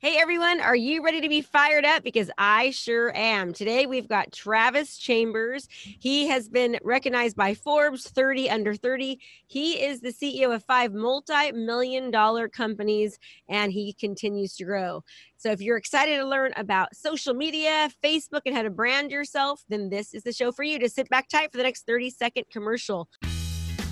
Hey 0.00 0.16
everyone, 0.16 0.60
are 0.60 0.76
you 0.76 1.04
ready 1.04 1.20
to 1.22 1.28
be 1.28 1.40
fired 1.40 1.84
up? 1.84 2.04
Because 2.04 2.30
I 2.38 2.70
sure 2.70 3.10
am. 3.16 3.52
Today 3.52 3.84
we've 3.86 4.06
got 4.06 4.30
Travis 4.30 4.96
Chambers. 4.96 5.66
He 5.72 6.28
has 6.28 6.48
been 6.48 6.78
recognized 6.84 7.34
by 7.34 7.54
Forbes 7.54 8.08
30 8.08 8.48
under 8.48 8.76
30. 8.76 9.18
He 9.48 9.72
is 9.84 10.00
the 10.00 10.12
CEO 10.12 10.54
of 10.54 10.62
five 10.62 10.94
multi 10.94 11.50
million 11.50 12.12
dollar 12.12 12.48
companies 12.48 13.18
and 13.48 13.72
he 13.72 13.92
continues 13.92 14.54
to 14.58 14.64
grow. 14.64 15.02
So 15.36 15.50
if 15.50 15.60
you're 15.60 15.76
excited 15.76 16.18
to 16.18 16.24
learn 16.24 16.52
about 16.54 16.94
social 16.94 17.34
media, 17.34 17.90
Facebook, 18.00 18.42
and 18.46 18.54
how 18.54 18.62
to 18.62 18.70
brand 18.70 19.10
yourself, 19.10 19.64
then 19.68 19.90
this 19.90 20.14
is 20.14 20.22
the 20.22 20.32
show 20.32 20.52
for 20.52 20.62
you 20.62 20.78
to 20.78 20.88
sit 20.88 21.08
back 21.08 21.28
tight 21.28 21.50
for 21.50 21.56
the 21.56 21.64
next 21.64 21.86
30 21.86 22.10
second 22.10 22.44
commercial. 22.52 23.08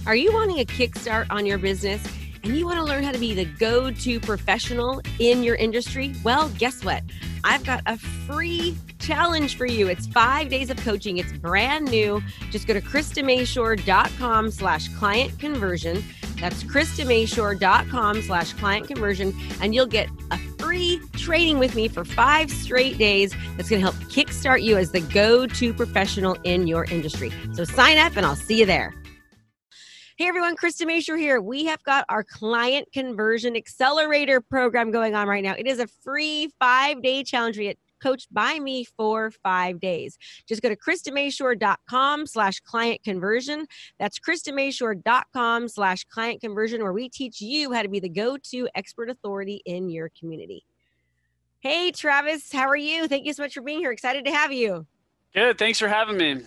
Are 0.06 0.14
you 0.14 0.32
wanting 0.32 0.60
a 0.60 0.64
kickstart 0.64 1.26
on 1.30 1.46
your 1.46 1.58
business? 1.58 2.00
And 2.46 2.56
you 2.56 2.64
want 2.64 2.78
to 2.78 2.84
learn 2.84 3.02
how 3.02 3.10
to 3.10 3.18
be 3.18 3.34
the 3.34 3.44
go 3.44 3.90
to 3.90 4.20
professional 4.20 5.02
in 5.18 5.42
your 5.42 5.56
industry, 5.56 6.14
well, 6.22 6.48
guess 6.50 6.84
what? 6.84 7.02
I've 7.42 7.64
got 7.64 7.82
a 7.86 7.98
free 7.98 8.76
challenge 9.00 9.56
for 9.56 9.66
you. 9.66 9.88
It's 9.88 10.06
five 10.06 10.48
days 10.48 10.70
of 10.70 10.76
coaching. 10.76 11.18
It's 11.18 11.32
brand 11.32 11.90
new. 11.90 12.22
Just 12.52 12.68
go 12.68 12.74
to 12.74 12.80
KristaMashore.com 12.80 14.52
slash 14.52 14.88
client 14.90 15.36
conversion. 15.40 16.04
That's 16.40 16.62
KristaMashore.com 16.62 18.22
slash 18.22 18.52
client 18.52 18.86
conversion. 18.86 19.34
And 19.60 19.74
you'll 19.74 19.86
get 19.86 20.08
a 20.30 20.38
free 20.58 21.00
training 21.14 21.58
with 21.58 21.74
me 21.74 21.88
for 21.88 22.04
five 22.04 22.48
straight 22.48 22.96
days 22.96 23.34
that's 23.56 23.68
going 23.68 23.82
to 23.82 23.90
help 23.90 23.96
kickstart 24.04 24.62
you 24.62 24.76
as 24.76 24.92
the 24.92 25.00
go 25.00 25.48
to 25.48 25.74
professional 25.74 26.36
in 26.44 26.68
your 26.68 26.84
industry. 26.84 27.32
So 27.54 27.64
sign 27.64 27.98
up 27.98 28.16
and 28.16 28.24
I'll 28.24 28.36
see 28.36 28.60
you 28.60 28.66
there. 28.66 28.94
Hey 30.18 30.28
everyone, 30.28 30.56
Krista 30.56 30.86
Mashore 30.86 31.18
here. 31.18 31.42
We 31.42 31.66
have 31.66 31.82
got 31.82 32.06
our 32.08 32.24
client 32.24 32.90
conversion 32.90 33.54
accelerator 33.54 34.40
program 34.40 34.90
going 34.90 35.14
on 35.14 35.28
right 35.28 35.44
now. 35.44 35.54
It 35.58 35.66
is 35.66 35.78
a 35.78 35.86
free 35.86 36.50
five 36.58 37.02
day 37.02 37.22
challenge. 37.22 37.58
We 37.58 37.64
get 37.64 37.78
coached 38.02 38.32
by 38.32 38.58
me 38.58 38.86
for 38.96 39.30
five 39.42 39.78
days. 39.78 40.16
Just 40.48 40.62
go 40.62 40.70
to 40.70 40.76
KristaMashore.com 40.76 42.26
slash 42.26 42.60
client 42.60 43.02
conversion. 43.04 43.66
That's 43.98 44.18
KristaMashore.com 44.18 45.68
slash 45.68 46.04
client 46.04 46.40
conversion, 46.40 46.82
where 46.82 46.94
we 46.94 47.10
teach 47.10 47.42
you 47.42 47.74
how 47.74 47.82
to 47.82 47.88
be 47.90 48.00
the 48.00 48.08
go-to 48.08 48.70
expert 48.74 49.10
authority 49.10 49.60
in 49.66 49.90
your 49.90 50.10
community. 50.18 50.64
Hey, 51.60 51.90
Travis, 51.90 52.50
how 52.50 52.66
are 52.68 52.74
you? 52.74 53.06
Thank 53.06 53.26
you 53.26 53.34
so 53.34 53.42
much 53.42 53.52
for 53.52 53.60
being 53.60 53.80
here. 53.80 53.90
Excited 53.90 54.24
to 54.24 54.32
have 54.32 54.50
you. 54.50 54.86
Good. 55.34 55.58
Thanks 55.58 55.78
for 55.78 55.88
having 55.88 56.16
me. 56.16 56.40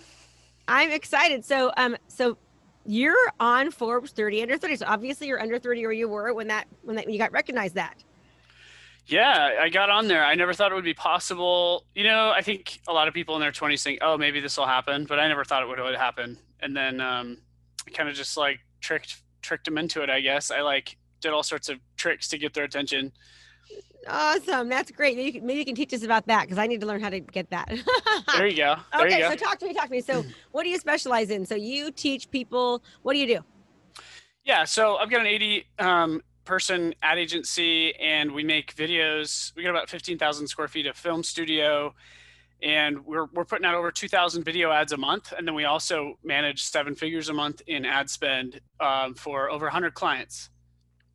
I'm 0.66 0.90
excited. 0.90 1.44
So, 1.44 1.70
um, 1.76 1.96
so 2.08 2.36
you're 2.90 3.32
on 3.38 3.70
Forbes 3.70 4.10
30 4.10 4.42
under 4.42 4.58
30. 4.58 4.76
So 4.76 4.86
obviously 4.88 5.28
you're 5.28 5.40
under 5.40 5.60
30 5.60 5.86
or 5.86 5.92
you 5.92 6.08
were 6.08 6.34
when 6.34 6.48
that 6.48 6.66
when 6.82 6.96
that 6.96 7.08
you 7.08 7.18
got 7.18 7.30
recognized 7.30 7.76
that. 7.76 8.02
Yeah, 9.06 9.58
I 9.60 9.68
got 9.68 9.90
on 9.90 10.08
there. 10.08 10.24
I 10.24 10.34
never 10.34 10.52
thought 10.52 10.72
it 10.72 10.74
would 10.74 10.84
be 10.84 10.94
possible. 10.94 11.84
You 11.94 12.04
know, 12.04 12.32
I 12.36 12.42
think 12.42 12.80
a 12.88 12.92
lot 12.92 13.06
of 13.06 13.14
people 13.14 13.34
in 13.36 13.40
their 13.40 13.52
20s 13.52 13.82
think, 13.82 14.00
"Oh, 14.02 14.18
maybe 14.18 14.40
this 14.40 14.56
will 14.56 14.66
happen," 14.66 15.04
but 15.04 15.18
I 15.18 15.28
never 15.28 15.44
thought 15.44 15.62
it 15.62 15.68
would, 15.68 15.78
would 15.78 15.96
happen. 15.96 16.36
And 16.60 16.76
then 16.76 17.00
um, 17.00 17.38
kind 17.94 18.08
of 18.08 18.14
just 18.14 18.36
like 18.36 18.58
tricked 18.80 19.22
tricked 19.40 19.64
them 19.66 19.78
into 19.78 20.02
it. 20.02 20.10
I 20.10 20.20
guess 20.20 20.50
I 20.50 20.60
like 20.60 20.96
did 21.20 21.32
all 21.32 21.42
sorts 21.44 21.68
of 21.68 21.78
tricks 21.96 22.28
to 22.28 22.38
get 22.38 22.54
their 22.54 22.64
attention. 22.64 23.12
Awesome. 24.08 24.68
That's 24.68 24.90
great. 24.90 25.16
Maybe 25.16 25.26
you 25.26 25.32
can, 25.32 25.46
maybe 25.46 25.58
you 25.58 25.64
can 25.64 25.74
teach 25.74 25.92
us 25.92 26.02
about 26.02 26.26
that 26.26 26.42
because 26.42 26.58
I 26.58 26.66
need 26.66 26.80
to 26.80 26.86
learn 26.86 27.00
how 27.00 27.10
to 27.10 27.20
get 27.20 27.50
that. 27.50 27.68
there 28.36 28.46
you 28.46 28.56
go. 28.56 28.76
There 28.92 29.06
okay, 29.06 29.18
you 29.18 29.24
go. 29.24 29.30
so 29.30 29.36
talk 29.36 29.58
to 29.58 29.66
me. 29.66 29.74
Talk 29.74 29.86
to 29.86 29.90
me. 29.90 30.00
So, 30.00 30.24
what 30.52 30.62
do 30.64 30.70
you 30.70 30.78
specialize 30.78 31.30
in? 31.30 31.44
So, 31.44 31.54
you 31.54 31.90
teach 31.90 32.30
people. 32.30 32.82
What 33.02 33.12
do 33.12 33.18
you 33.18 33.26
do? 33.26 33.44
Yeah. 34.44 34.64
So, 34.64 34.96
I've 34.96 35.10
got 35.10 35.20
an 35.20 35.26
80 35.26 35.64
um, 35.78 36.22
person 36.44 36.94
ad 37.02 37.18
agency, 37.18 37.94
and 37.96 38.32
we 38.32 38.42
make 38.42 38.74
videos. 38.74 39.54
We 39.54 39.62
got 39.62 39.70
about 39.70 39.90
15,000 39.90 40.46
square 40.46 40.68
feet 40.68 40.86
of 40.86 40.96
film 40.96 41.22
studio, 41.22 41.94
and 42.62 43.04
we're 43.04 43.26
we're 43.34 43.44
putting 43.44 43.66
out 43.66 43.74
over 43.74 43.90
2,000 43.90 44.44
video 44.44 44.72
ads 44.72 44.92
a 44.92 44.96
month, 44.96 45.32
and 45.36 45.46
then 45.46 45.54
we 45.54 45.64
also 45.64 46.18
manage 46.24 46.62
seven 46.62 46.94
figures 46.94 47.28
a 47.28 47.34
month 47.34 47.62
in 47.66 47.84
ad 47.84 48.08
spend 48.08 48.60
um, 48.80 49.14
for 49.14 49.50
over 49.50 49.66
100 49.66 49.94
clients. 49.94 50.50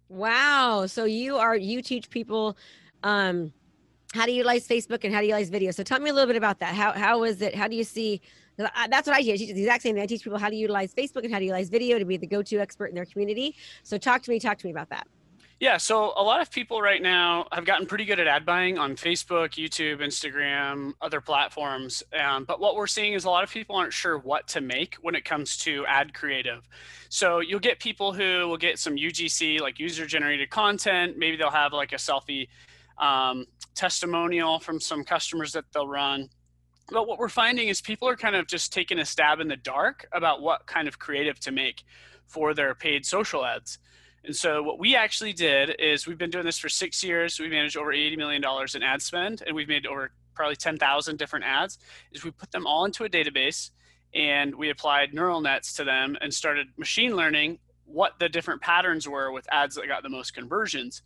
Wow. 0.09 0.85
So 0.87 1.05
you 1.05 1.37
are 1.37 1.55
you 1.55 1.81
teach 1.81 2.09
people 2.09 2.57
um 3.03 3.51
how 4.13 4.25
to 4.25 4.31
utilize 4.31 4.67
Facebook 4.67 5.03
and 5.03 5.13
how 5.13 5.19
to 5.19 5.25
utilize 5.25 5.49
video. 5.49 5.71
So 5.71 5.83
tell 5.83 5.99
me 5.99 6.09
a 6.09 6.13
little 6.13 6.27
bit 6.27 6.37
about 6.37 6.59
that. 6.59 6.73
How 6.73 6.93
how 6.93 7.23
is 7.23 7.41
it? 7.41 7.55
How 7.55 7.67
do 7.67 7.75
you 7.75 7.83
see 7.83 8.21
that's 8.57 9.07
what 9.07 9.15
I 9.15 9.21
teach. 9.21 9.33
I 9.33 9.37
teach 9.37 9.53
the 9.53 9.61
exact 9.61 9.83
same 9.83 9.95
thing. 9.95 10.03
I 10.03 10.05
teach 10.05 10.23
people 10.23 10.39
how 10.39 10.49
to 10.49 10.55
utilize 10.55 10.93
Facebook 10.93 11.23
and 11.23 11.33
how 11.33 11.39
to 11.39 11.45
utilize 11.45 11.69
video 11.69 11.99
to 11.99 12.05
be 12.05 12.17
the 12.17 12.27
go-to 12.27 12.59
expert 12.59 12.85
in 12.85 12.95
their 12.95 13.05
community. 13.05 13.55
So 13.83 13.97
talk 13.97 14.21
to 14.23 14.31
me, 14.31 14.39
talk 14.39 14.57
to 14.59 14.65
me 14.65 14.71
about 14.71 14.89
that. 14.89 15.07
Yeah, 15.59 15.77
so 15.77 16.11
a 16.17 16.23
lot 16.23 16.41
of 16.41 16.51
people 16.51 16.81
right 16.81 17.01
now 17.01 17.47
have 17.53 17.63
gotten 17.63 17.87
pretty 17.87 18.03
good 18.03 18.19
at 18.19 18.27
ad 18.27 18.45
buying 18.45 18.77
on 18.77 18.97
Facebook, 18.97 19.51
YouTube, 19.51 20.01
Instagram, 20.01 20.91
other 21.01 21.21
platforms. 21.21 22.03
Um, 22.13 22.43
but 22.43 22.59
what 22.59 22.75
we're 22.75 22.87
seeing 22.87 23.13
is 23.13 23.23
a 23.23 23.29
lot 23.29 23.45
of 23.45 23.49
people 23.49 23.77
aren't 23.77 23.93
sure 23.93 24.17
what 24.17 24.49
to 24.49 24.59
make 24.59 24.95
when 24.95 25.15
it 25.15 25.23
comes 25.23 25.55
to 25.59 25.85
ad 25.87 26.13
creative. 26.13 26.67
So 27.07 27.39
you'll 27.39 27.61
get 27.61 27.79
people 27.79 28.11
who 28.11 28.49
will 28.49 28.57
get 28.57 28.79
some 28.79 28.97
UGC, 28.97 29.61
like 29.61 29.79
user 29.79 30.05
generated 30.05 30.49
content. 30.49 31.17
Maybe 31.17 31.37
they'll 31.37 31.49
have 31.51 31.71
like 31.71 31.93
a 31.93 31.97
selfie 31.97 32.49
um, 32.97 33.45
testimonial 33.75 34.59
from 34.59 34.81
some 34.81 35.05
customers 35.05 35.53
that 35.53 35.63
they'll 35.73 35.87
run. 35.87 36.27
But 36.91 37.07
what 37.07 37.17
we're 37.17 37.29
finding 37.29 37.69
is 37.69 37.79
people 37.79 38.09
are 38.09 38.17
kind 38.17 38.35
of 38.35 38.47
just 38.47 38.73
taking 38.73 38.99
a 38.99 39.05
stab 39.05 39.39
in 39.39 39.47
the 39.47 39.55
dark 39.55 40.05
about 40.11 40.41
what 40.41 40.67
kind 40.67 40.89
of 40.89 40.99
creative 40.99 41.39
to 41.39 41.51
make 41.53 41.83
for 42.27 42.53
their 42.53 42.75
paid 42.75 43.05
social 43.05 43.45
ads. 43.45 43.79
And 44.25 44.35
so 44.35 44.63
what 44.63 44.79
we 44.79 44.95
actually 44.95 45.33
did 45.33 45.75
is 45.79 46.07
we've 46.07 46.17
been 46.17 46.31
doing 46.31 46.45
this 46.45 46.57
for 46.57 46.67
six 46.67 47.03
years. 47.03 47.39
We 47.39 47.47
managed 47.47 47.77
over 47.77 47.91
$80 47.91 48.17
million 48.17 48.43
in 48.73 48.83
ad 48.83 49.01
spend 49.01 49.43
and 49.45 49.55
we've 49.55 49.67
made 49.67 49.85
over 49.85 50.11
probably 50.33 50.55
10,000 50.55 51.17
different 51.17 51.45
ads 51.45 51.77
is 52.11 52.23
we 52.23 52.31
put 52.31 52.51
them 52.51 52.67
all 52.67 52.85
into 52.85 53.03
a 53.05 53.09
database 53.09 53.69
and 54.13 54.55
we 54.55 54.69
applied 54.69 55.13
neural 55.13 55.41
nets 55.41 55.73
to 55.73 55.83
them 55.83 56.17
and 56.21 56.33
started 56.33 56.67
machine 56.77 57.15
learning 57.15 57.59
what 57.85 58.13
the 58.19 58.27
different 58.27 58.61
patterns 58.61 59.07
were 59.07 59.31
with 59.31 59.47
ads 59.51 59.75
that 59.75 59.87
got 59.87 60.01
the 60.01 60.09
most 60.09 60.33
conversions. 60.33 61.03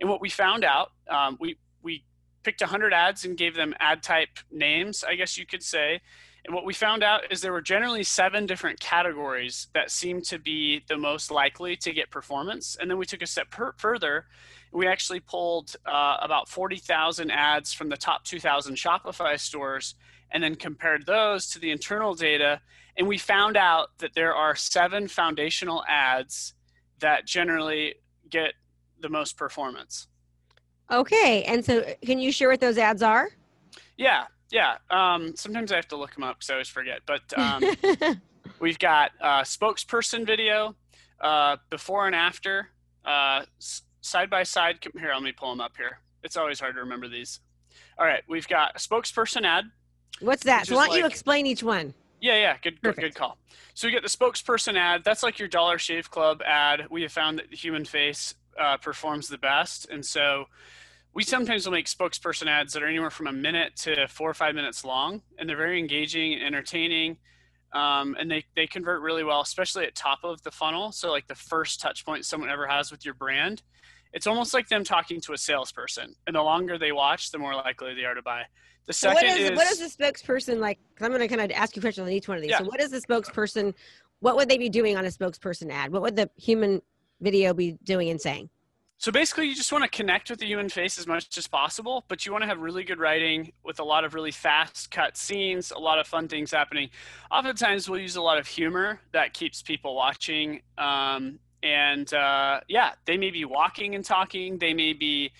And 0.00 0.08
what 0.08 0.20
we 0.20 0.30
found 0.30 0.64
out, 0.64 0.92
um, 1.08 1.36
we, 1.40 1.58
we 1.82 2.04
picked 2.42 2.60
100 2.60 2.92
ads 2.92 3.24
and 3.24 3.36
gave 3.36 3.54
them 3.54 3.74
ad 3.80 4.02
type 4.02 4.38
names, 4.50 5.02
I 5.02 5.16
guess 5.16 5.36
you 5.36 5.44
could 5.44 5.62
say. 5.62 6.00
And 6.44 6.54
what 6.54 6.64
we 6.64 6.72
found 6.72 7.02
out 7.02 7.30
is 7.30 7.40
there 7.40 7.52
were 7.52 7.60
generally 7.60 8.02
seven 8.02 8.46
different 8.46 8.80
categories 8.80 9.68
that 9.74 9.90
seemed 9.90 10.24
to 10.26 10.38
be 10.38 10.82
the 10.88 10.96
most 10.96 11.30
likely 11.30 11.76
to 11.76 11.92
get 11.92 12.10
performance. 12.10 12.76
And 12.80 12.90
then 12.90 12.98
we 12.98 13.06
took 13.06 13.22
a 13.22 13.26
step 13.26 13.50
per- 13.50 13.74
further. 13.76 14.26
We 14.72 14.86
actually 14.86 15.20
pulled 15.20 15.76
uh, 15.84 16.16
about 16.20 16.48
40,000 16.48 17.30
ads 17.30 17.72
from 17.72 17.88
the 17.88 17.96
top 17.96 18.24
2,000 18.24 18.74
Shopify 18.74 19.38
stores 19.38 19.94
and 20.32 20.42
then 20.42 20.54
compared 20.54 21.06
those 21.06 21.48
to 21.50 21.58
the 21.58 21.70
internal 21.70 22.14
data. 22.14 22.60
And 22.96 23.06
we 23.06 23.18
found 23.18 23.56
out 23.56 23.98
that 23.98 24.14
there 24.14 24.34
are 24.34 24.56
seven 24.56 25.08
foundational 25.08 25.84
ads 25.88 26.54
that 27.00 27.26
generally 27.26 27.96
get 28.28 28.54
the 29.00 29.08
most 29.08 29.36
performance. 29.36 30.06
Okay. 30.90 31.44
And 31.44 31.64
so 31.64 31.84
can 32.04 32.18
you 32.18 32.32
share 32.32 32.48
what 32.48 32.60
those 32.60 32.78
ads 32.78 33.02
are? 33.02 33.30
Yeah. 33.96 34.24
Yeah. 34.50 34.76
Um, 34.90 35.34
sometimes 35.36 35.72
I 35.72 35.76
have 35.76 35.88
to 35.88 35.96
look 35.96 36.14
them 36.14 36.24
up 36.24 36.38
because 36.38 36.50
I 36.50 36.54
always 36.54 36.68
forget. 36.68 37.00
But 37.06 37.22
um, 37.38 37.64
we've 38.60 38.78
got 38.78 39.12
uh, 39.20 39.42
spokesperson 39.42 40.26
video, 40.26 40.74
uh, 41.20 41.56
before 41.68 42.06
and 42.06 42.14
after, 42.14 42.68
uh, 43.04 43.42
side 44.00 44.30
by 44.30 44.42
side. 44.42 44.78
Here, 44.98 45.12
let 45.12 45.22
me 45.22 45.32
pull 45.32 45.50
them 45.50 45.60
up 45.60 45.76
here. 45.76 46.00
It's 46.22 46.36
always 46.36 46.60
hard 46.60 46.74
to 46.74 46.80
remember 46.80 47.08
these. 47.08 47.40
All 47.98 48.06
right, 48.06 48.22
we've 48.28 48.48
got 48.48 48.74
a 48.74 48.78
spokesperson 48.78 49.44
ad. 49.44 49.64
What's 50.20 50.44
that? 50.44 50.66
So 50.66 50.76
why 50.76 50.84
don't 50.84 50.94
like, 50.94 51.00
you 51.00 51.06
explain 51.06 51.46
each 51.46 51.62
one? 51.62 51.94
Yeah, 52.20 52.36
yeah, 52.36 52.56
good, 52.62 52.80
good, 52.82 52.96
good 52.96 53.14
call. 53.14 53.38
So 53.74 53.88
we 53.88 53.92
get 53.92 54.02
the 54.02 54.08
spokesperson 54.08 54.76
ad. 54.76 55.02
That's 55.04 55.22
like 55.22 55.38
your 55.38 55.48
Dollar 55.48 55.78
Shave 55.78 56.10
Club 56.10 56.42
ad. 56.42 56.86
We 56.90 57.02
have 57.02 57.12
found 57.12 57.38
that 57.38 57.50
the 57.50 57.56
human 57.56 57.84
face 57.84 58.34
uh, 58.58 58.76
performs 58.76 59.28
the 59.28 59.38
best, 59.38 59.88
and 59.88 60.04
so 60.04 60.46
we 61.14 61.22
sometimes 61.24 61.66
will 61.66 61.72
make 61.72 61.86
spokesperson 61.86 62.46
ads 62.46 62.72
that 62.72 62.82
are 62.82 62.86
anywhere 62.86 63.10
from 63.10 63.26
a 63.26 63.32
minute 63.32 63.76
to 63.76 64.06
four 64.08 64.30
or 64.30 64.34
five 64.34 64.54
minutes 64.54 64.84
long, 64.84 65.22
and 65.38 65.48
they're 65.48 65.56
very 65.56 65.78
engaging 65.78 66.34
and 66.34 66.42
entertaining. 66.42 67.16
Um, 67.72 68.16
and 68.18 68.30
they, 68.30 68.44
they 68.56 68.66
convert 68.66 69.00
really 69.00 69.22
well, 69.22 69.40
especially 69.40 69.84
at 69.84 69.94
top 69.94 70.20
of 70.24 70.42
the 70.42 70.50
funnel. 70.50 70.90
So 70.90 71.10
like 71.10 71.28
the 71.28 71.36
first 71.36 71.80
touch 71.80 72.04
point 72.04 72.24
someone 72.24 72.50
ever 72.50 72.66
has 72.66 72.90
with 72.90 73.04
your 73.04 73.14
brand, 73.14 73.62
it's 74.12 74.26
almost 74.26 74.52
like 74.54 74.68
them 74.68 74.82
talking 74.82 75.20
to 75.22 75.32
a 75.32 75.38
salesperson. 75.38 76.14
And 76.26 76.34
the 76.34 76.42
longer 76.42 76.78
they 76.78 76.90
watch, 76.90 77.30
the 77.30 77.38
more 77.38 77.54
likely 77.54 77.94
they 77.94 78.04
are 78.04 78.14
to 78.14 78.22
buy. 78.22 78.42
The 78.86 78.92
second 78.92 79.18
so 79.18 79.26
what 79.26 79.40
is, 79.40 79.50
is 79.50 79.56
what 79.56 79.70
is 79.70 79.78
the 79.78 80.04
spokesperson 80.04 80.58
like? 80.58 80.78
Cause 80.96 81.06
I'm 81.06 81.12
going 81.12 81.20
to 81.20 81.28
kind 81.28 81.40
of 81.40 81.56
ask 81.56 81.76
you 81.76 81.82
questions 81.82 82.06
on 82.06 82.12
each 82.12 82.26
one 82.26 82.36
of 82.36 82.42
these. 82.42 82.50
Yeah. 82.50 82.58
So 82.58 82.64
what 82.64 82.80
is 82.80 82.90
the 82.90 83.00
spokesperson? 83.00 83.74
What 84.18 84.36
would 84.36 84.48
they 84.48 84.58
be 84.58 84.68
doing 84.68 84.96
on 84.96 85.04
a 85.04 85.08
spokesperson 85.08 85.70
ad? 85.70 85.92
What 85.92 86.02
would 86.02 86.16
the 86.16 86.28
human 86.36 86.82
video 87.20 87.54
be 87.54 87.78
doing 87.84 88.10
and 88.10 88.20
saying? 88.20 88.50
So 89.00 89.10
basically, 89.10 89.46
you 89.46 89.54
just 89.54 89.72
want 89.72 89.82
to 89.82 89.88
connect 89.88 90.28
with 90.28 90.40
the 90.40 90.46
human 90.46 90.68
face 90.68 90.98
as 90.98 91.06
much 91.06 91.38
as 91.38 91.46
possible, 91.46 92.04
but 92.08 92.26
you 92.26 92.32
want 92.32 92.42
to 92.42 92.46
have 92.48 92.60
really 92.60 92.84
good 92.84 92.98
writing 92.98 93.50
with 93.64 93.80
a 93.80 93.82
lot 93.82 94.04
of 94.04 94.12
really 94.12 94.30
fast 94.30 94.90
cut 94.90 95.16
scenes, 95.16 95.70
a 95.70 95.78
lot 95.78 95.98
of 95.98 96.06
fun 96.06 96.28
things 96.28 96.50
happening. 96.50 96.90
Oftentimes, 97.30 97.88
we'll 97.88 97.98
use 97.98 98.16
a 98.16 98.20
lot 98.20 98.36
of 98.36 98.46
humor 98.46 99.00
that 99.12 99.32
keeps 99.32 99.62
people 99.62 99.96
watching. 99.96 100.60
Um, 100.76 101.38
and 101.62 102.12
uh, 102.12 102.60
yeah, 102.68 102.90
they 103.06 103.16
may 103.16 103.30
be 103.30 103.46
walking 103.46 103.94
and 103.94 104.04
talking, 104.04 104.58
they 104.58 104.74
may 104.74 104.92
be 104.92 105.32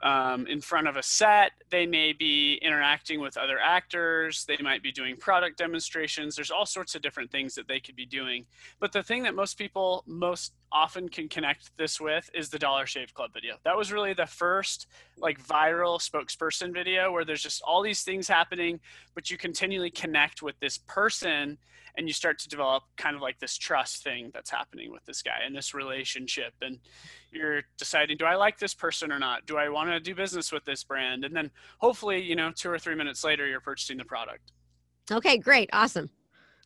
um, 0.00 0.46
in 0.46 0.60
front 0.60 0.86
of 0.86 0.96
a 0.96 1.02
set. 1.02 1.50
They 1.72 1.86
may 1.86 2.12
be 2.12 2.56
interacting 2.60 3.18
with 3.18 3.38
other 3.38 3.58
actors. 3.58 4.44
They 4.44 4.58
might 4.58 4.82
be 4.82 4.92
doing 4.92 5.16
product 5.16 5.56
demonstrations. 5.56 6.36
There's 6.36 6.50
all 6.50 6.66
sorts 6.66 6.94
of 6.94 7.00
different 7.00 7.32
things 7.32 7.54
that 7.54 7.66
they 7.66 7.80
could 7.80 7.96
be 7.96 8.04
doing. 8.04 8.44
But 8.78 8.92
the 8.92 9.02
thing 9.02 9.22
that 9.22 9.34
most 9.34 9.56
people 9.56 10.04
most 10.06 10.52
often 10.70 11.08
can 11.08 11.30
connect 11.30 11.74
this 11.78 11.98
with 11.98 12.28
is 12.34 12.50
the 12.50 12.58
Dollar 12.58 12.84
Shave 12.84 13.14
Club 13.14 13.30
video. 13.32 13.56
That 13.64 13.74
was 13.74 13.90
really 13.90 14.12
the 14.12 14.26
first 14.26 14.86
like 15.16 15.42
viral 15.42 15.98
spokesperson 15.98 16.74
video 16.74 17.10
where 17.10 17.24
there's 17.24 17.42
just 17.42 17.62
all 17.62 17.80
these 17.80 18.02
things 18.02 18.28
happening, 18.28 18.78
but 19.14 19.30
you 19.30 19.38
continually 19.38 19.90
connect 19.90 20.42
with 20.42 20.60
this 20.60 20.76
person 20.76 21.56
and 21.96 22.08
you 22.08 22.12
start 22.12 22.38
to 22.38 22.48
develop 22.48 22.84
kind 22.96 23.16
of 23.16 23.22
like 23.22 23.38
this 23.38 23.56
trust 23.56 24.02
thing 24.02 24.30
that's 24.32 24.50
happening 24.50 24.90
with 24.90 25.04
this 25.04 25.22
guy 25.22 25.40
and 25.44 25.54
this 25.54 25.74
relationship 25.74 26.54
and 26.62 26.78
you're 27.30 27.62
deciding 27.76 28.16
do 28.16 28.24
i 28.24 28.34
like 28.34 28.58
this 28.58 28.74
person 28.74 29.12
or 29.12 29.18
not 29.18 29.44
do 29.46 29.56
i 29.56 29.68
want 29.68 29.90
to 29.90 30.00
do 30.00 30.14
business 30.14 30.52
with 30.52 30.64
this 30.64 30.84
brand 30.84 31.24
and 31.24 31.34
then 31.34 31.50
hopefully 31.78 32.22
you 32.22 32.36
know 32.36 32.50
two 32.54 32.70
or 32.70 32.78
three 32.78 32.94
minutes 32.94 33.24
later 33.24 33.46
you're 33.46 33.60
purchasing 33.60 33.96
the 33.96 34.04
product. 34.04 34.52
Okay 35.10 35.36
great. 35.36 35.68
Awesome. 35.72 36.10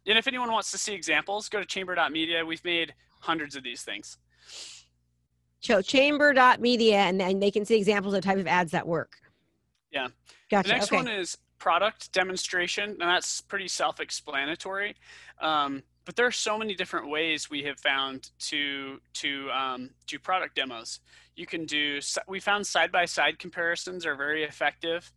And 0.07 0.17
if 0.17 0.29
anyone 0.29 0.53
wants 0.53 0.71
to 0.71 0.79
see 0.79 0.95
examples 0.95 1.49
go 1.49 1.61
to 1.61 1.67
chamber.media 1.67 2.45
we've 2.45 2.65
made 2.65 2.95
hundreds 3.21 3.57
of 3.57 3.63
these 3.63 3.83
things. 3.83 4.19
So 5.61 5.83
chamber.media 5.83 6.99
and 6.99 7.21
then 7.21 7.41
they 7.41 7.51
can 7.51 7.65
see 7.65 7.77
examples 7.77 8.15
of 8.15 8.23
type 8.23 8.39
of 8.39 8.47
ads 8.47 8.73
that 8.73 8.87
work. 8.87 9.17
Yeah. 9.91 10.09
Gotcha 10.51 10.69
the 10.69 10.75
next 10.75 10.89
okay. 10.89 10.97
one 10.97 11.09
is 11.09 11.39
product 11.59 12.13
demonstration, 12.13 12.91
and 12.91 13.01
that's 13.01 13.41
pretty 13.41 13.69
self-explanatory. 13.69 14.95
Um, 15.41 15.83
but 16.05 16.15
there 16.15 16.27
are 16.27 16.33
so 16.33 16.57
many 16.57 16.75
different 16.75 17.11
ways 17.11 17.51
we 17.51 17.63
have 17.65 17.81
found 17.81 18.31
to 18.39 19.01
to 19.15 19.51
um, 19.51 19.91
do 20.07 20.19
product 20.19 20.55
demos. 20.55 21.01
You 21.37 21.47
can 21.47 21.67
do. 21.67 22.01
We 22.27 22.41
found 22.41 22.67
side-by-side 22.67 23.39
comparisons 23.39 24.07
are 24.07 24.17
very 24.17 24.45
effective. 24.45 25.13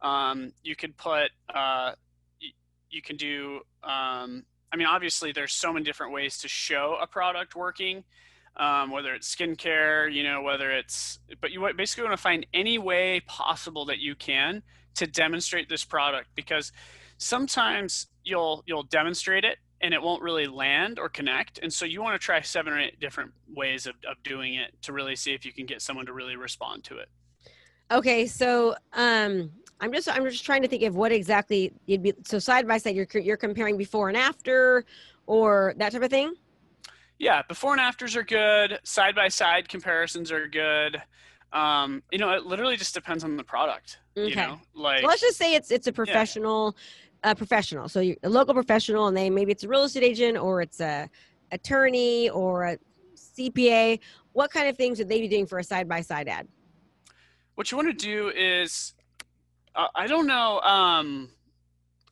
Um, 0.00 0.52
you 0.62 0.76
could 0.76 0.96
put. 0.96 1.30
Uh, 1.52 1.92
you, 2.40 2.52
you 2.88 3.02
can 3.02 3.16
do. 3.16 3.60
Um, 3.82 4.44
I 4.72 4.76
mean, 4.76 4.86
obviously, 4.86 5.32
there's 5.32 5.52
so 5.52 5.72
many 5.72 5.84
different 5.84 6.12
ways 6.12 6.38
to 6.38 6.48
show 6.48 6.96
a 7.00 7.06
product 7.06 7.56
working. 7.56 8.04
Um, 8.58 8.90
whether 8.90 9.12
it's 9.12 9.34
skincare, 9.34 10.10
you 10.10 10.22
know, 10.22 10.40
whether 10.40 10.70
it's, 10.70 11.18
but 11.42 11.50
you 11.50 11.68
basically 11.76 12.04
want 12.04 12.16
to 12.16 12.22
find 12.22 12.46
any 12.54 12.78
way 12.78 13.20
possible 13.26 13.84
that 13.84 13.98
you 13.98 14.14
can 14.14 14.62
to 14.94 15.06
demonstrate 15.06 15.68
this 15.68 15.84
product 15.84 16.28
because 16.34 16.72
sometimes 17.18 18.06
you'll 18.24 18.64
you'll 18.66 18.82
demonstrate 18.82 19.44
it 19.44 19.58
and 19.86 19.94
it 19.94 20.02
won't 20.02 20.20
really 20.20 20.48
land 20.48 20.98
or 20.98 21.08
connect 21.08 21.60
and 21.62 21.72
so 21.72 21.84
you 21.84 22.02
want 22.02 22.20
to 22.20 22.24
try 22.24 22.40
seven 22.40 22.72
or 22.72 22.80
eight 22.80 22.98
different 22.98 23.32
ways 23.54 23.86
of, 23.86 23.94
of 24.10 24.20
doing 24.24 24.54
it 24.54 24.74
to 24.82 24.92
really 24.92 25.14
see 25.14 25.32
if 25.32 25.46
you 25.46 25.52
can 25.52 25.64
get 25.64 25.80
someone 25.80 26.04
to 26.04 26.12
really 26.12 26.34
respond 26.34 26.82
to 26.82 26.98
it 26.98 27.08
okay 27.92 28.26
so 28.26 28.74
um 28.94 29.48
i'm 29.80 29.92
just 29.92 30.08
i'm 30.08 30.24
just 30.24 30.44
trying 30.44 30.60
to 30.60 30.66
think 30.66 30.82
of 30.82 30.96
what 30.96 31.12
exactly 31.12 31.72
you'd 31.86 32.02
be 32.02 32.12
so 32.24 32.36
side 32.38 32.66
by 32.66 32.76
side 32.76 32.96
you're 32.96 33.06
you're 33.14 33.36
comparing 33.36 33.76
before 33.76 34.08
and 34.08 34.16
after 34.16 34.84
or 35.26 35.72
that 35.76 35.92
type 35.92 36.02
of 36.02 36.10
thing 36.10 36.34
yeah 37.20 37.40
before 37.46 37.70
and 37.70 37.80
afters 37.80 38.16
are 38.16 38.24
good 38.24 38.80
side 38.82 39.14
by 39.14 39.28
side 39.28 39.68
comparisons 39.68 40.32
are 40.32 40.48
good 40.48 41.00
um, 41.52 42.02
you 42.10 42.18
know, 42.18 42.30
it 42.32 42.44
literally 42.44 42.76
just 42.76 42.92
depends 42.92 43.24
on 43.24 43.36
the 43.36 43.44
product. 43.44 43.98
Okay. 44.16 44.30
You 44.30 44.36
know, 44.36 44.60
like 44.74 45.00
so 45.00 45.06
let's 45.06 45.20
just 45.20 45.38
say 45.38 45.54
it's 45.54 45.70
it's 45.70 45.86
a 45.86 45.92
professional, 45.92 46.76
yeah. 47.30 47.34
professional. 47.34 47.88
So 47.88 48.00
you're 48.00 48.16
a 48.22 48.28
local 48.28 48.54
professional, 48.54 49.06
and 49.06 49.16
they 49.16 49.30
maybe 49.30 49.52
it's 49.52 49.64
a 49.64 49.68
real 49.68 49.84
estate 49.84 50.02
agent 50.02 50.36
or 50.36 50.62
it's 50.62 50.80
a 50.80 51.08
attorney 51.52 52.30
or 52.30 52.64
a 52.64 52.78
CPA. 53.16 54.00
What 54.32 54.50
kind 54.50 54.68
of 54.68 54.76
things 54.76 54.98
would 54.98 55.08
they 55.08 55.20
be 55.20 55.28
doing 55.28 55.46
for 55.46 55.58
a 55.58 55.64
side 55.64 55.88
by 55.88 56.00
side 56.00 56.28
ad? 56.28 56.48
What 57.54 57.70
you 57.70 57.76
want 57.76 57.88
to 57.88 58.06
do 58.06 58.28
is, 58.28 58.94
uh, 59.74 59.86
I 59.94 60.06
don't 60.06 60.26
know. 60.26 60.60
Um, 60.60 61.30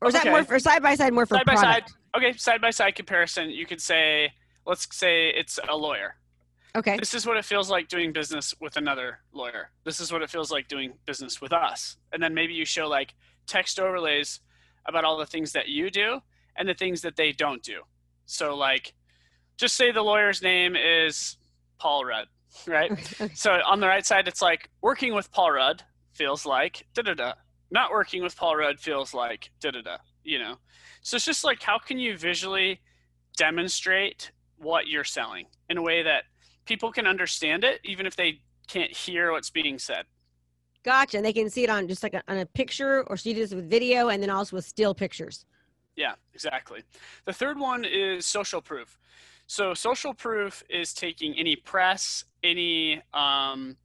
or 0.01 0.09
is 0.09 0.15
okay. 0.15 0.25
that 0.25 0.31
more 0.31 0.43
for 0.43 0.59
side 0.59 0.81
by 0.81 0.95
side, 0.95 1.13
more 1.13 1.25
for 1.25 1.35
side 1.35 1.45
by 1.45 1.55
side? 1.55 1.83
Okay, 2.15 2.33
side 2.33 2.61
by 2.61 2.71
side 2.71 2.95
comparison. 2.95 3.49
You 3.49 3.65
could 3.65 3.81
say, 3.81 4.31
let's 4.65 4.87
say 4.95 5.29
it's 5.29 5.59
a 5.69 5.75
lawyer 5.75 6.15
Okay. 6.75 6.97
This 6.97 7.13
is 7.13 7.25
what 7.25 7.37
it 7.37 7.45
feels 7.45 7.69
like 7.69 7.87
doing 7.87 8.11
business 8.11 8.53
with 8.59 8.75
another 8.75 9.19
lawyer. 9.31 9.71
This 9.85 10.01
is 10.01 10.11
what 10.11 10.21
it 10.21 10.29
feels 10.29 10.51
like 10.51 10.67
doing 10.67 10.93
business 11.05 11.39
with 11.39 11.53
us. 11.53 11.95
And 12.11 12.21
then 12.21 12.33
maybe 12.33 12.53
you 12.53 12.65
show 12.65 12.87
like 12.87 13.13
text 13.47 13.79
overlays 13.79 14.41
about 14.87 15.03
all 15.03 15.17
the 15.17 15.25
things 15.25 15.51
that 15.53 15.67
you 15.67 15.89
do 15.89 16.19
and 16.55 16.67
the 16.67 16.73
things 16.73 17.01
that 17.01 17.15
they 17.15 17.31
don't 17.31 17.63
do. 17.63 17.81
So 18.25 18.55
like 18.55 18.93
just 19.57 19.75
say 19.75 19.91
the 19.91 20.01
lawyer's 20.01 20.41
name 20.41 20.75
is 20.75 21.37
Paul 21.79 22.05
Rudd, 22.05 22.27
right? 22.67 22.91
Okay. 23.21 23.33
So 23.33 23.51
on 23.65 23.79
the 23.79 23.87
right 23.87 24.05
side 24.05 24.27
it's 24.27 24.41
like 24.41 24.69
working 24.81 25.13
with 25.13 25.31
Paul 25.31 25.51
Rudd 25.51 25.83
feels 26.13 26.45
like 26.45 26.85
da 26.93 27.01
da 27.01 27.13
da. 27.13 27.33
Not 27.71 27.91
working 27.91 28.23
with 28.23 28.35
Paul 28.35 28.55
Rudd 28.55 28.79
feels 28.79 29.13
like 29.13 29.49
da 29.59 29.71
da 29.71 29.81
da, 29.81 29.97
you 30.23 30.39
know. 30.39 30.55
So 31.01 31.15
it's 31.15 31.25
just 31.25 31.43
like 31.43 31.61
how 31.61 31.77
can 31.77 31.97
you 31.99 32.17
visually 32.17 32.81
demonstrate 33.37 34.31
what 34.57 34.87
you're 34.87 35.03
selling 35.03 35.45
in 35.69 35.77
a 35.77 35.81
way 35.81 36.03
that 36.03 36.23
people 36.65 36.91
can 36.91 37.05
understand 37.07 37.63
it 37.63 37.79
even 37.83 38.05
if 38.05 38.15
they 38.15 38.39
can't 38.67 38.91
hear 38.91 39.31
what's 39.31 39.49
being 39.49 39.77
said. 39.79 40.05
Gotcha. 40.85 41.17
And 41.17 41.25
they 41.25 41.33
can 41.33 41.49
see 41.49 41.63
it 41.63 41.69
on 41.69 41.87
just 41.87 42.03
like 42.03 42.13
a, 42.13 42.21
on 42.27 42.37
a 42.37 42.45
picture 42.45 43.03
or 43.07 43.17
see 43.17 43.33
this 43.33 43.53
with 43.55 43.67
video 43.67 44.09
and 44.09 44.21
then 44.21 44.29
also 44.29 44.55
with 44.55 44.65
still 44.65 44.93
pictures. 44.93 45.45
Yeah, 45.95 46.13
exactly. 46.33 46.83
The 47.25 47.33
third 47.33 47.57
one 47.57 47.83
is 47.85 48.27
social 48.27 48.61
proof. 48.61 48.99
So 49.47 49.73
social 49.73 50.13
proof 50.13 50.63
is 50.69 50.93
taking 50.93 51.33
any 51.39 51.55
press, 51.55 52.25
any 52.43 53.01
um, 53.15 53.77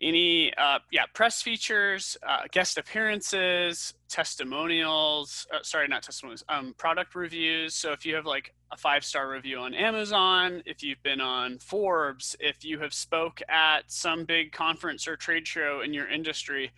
any 0.00 0.52
uh, 0.54 0.78
yeah 0.90 1.04
press 1.14 1.40
features 1.40 2.16
uh, 2.28 2.42
guest 2.50 2.78
appearances 2.78 3.94
testimonials 4.08 5.46
uh, 5.54 5.58
sorry 5.62 5.88
not 5.88 6.02
testimonials 6.02 6.44
um, 6.48 6.74
product 6.76 7.14
reviews. 7.14 7.74
So 7.74 7.92
if 7.92 8.04
you 8.04 8.14
have 8.16 8.26
like 8.26 8.52
a 8.72 8.76
five 8.76 9.04
star 9.04 9.30
review 9.30 9.58
on 9.58 9.72
amazon 9.72 10.62
if 10.66 10.82
you've 10.82 11.02
been 11.02 11.20
on 11.20 11.58
forbes 11.58 12.34
if 12.40 12.64
you 12.64 12.80
have 12.80 12.92
spoke 12.92 13.40
at 13.48 13.82
some 13.86 14.24
big 14.24 14.52
conference 14.52 15.06
or 15.06 15.16
trade 15.16 15.46
show 15.46 15.80
in 15.82 15.94
your 15.94 16.08
industry 16.08 16.72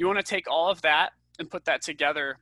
you 0.00 0.06
want 0.06 0.18
to 0.18 0.24
take 0.24 0.50
all 0.50 0.70
of 0.70 0.80
that 0.82 1.10
and 1.38 1.50
put 1.50 1.66
that 1.66 1.82
together. 1.82 2.38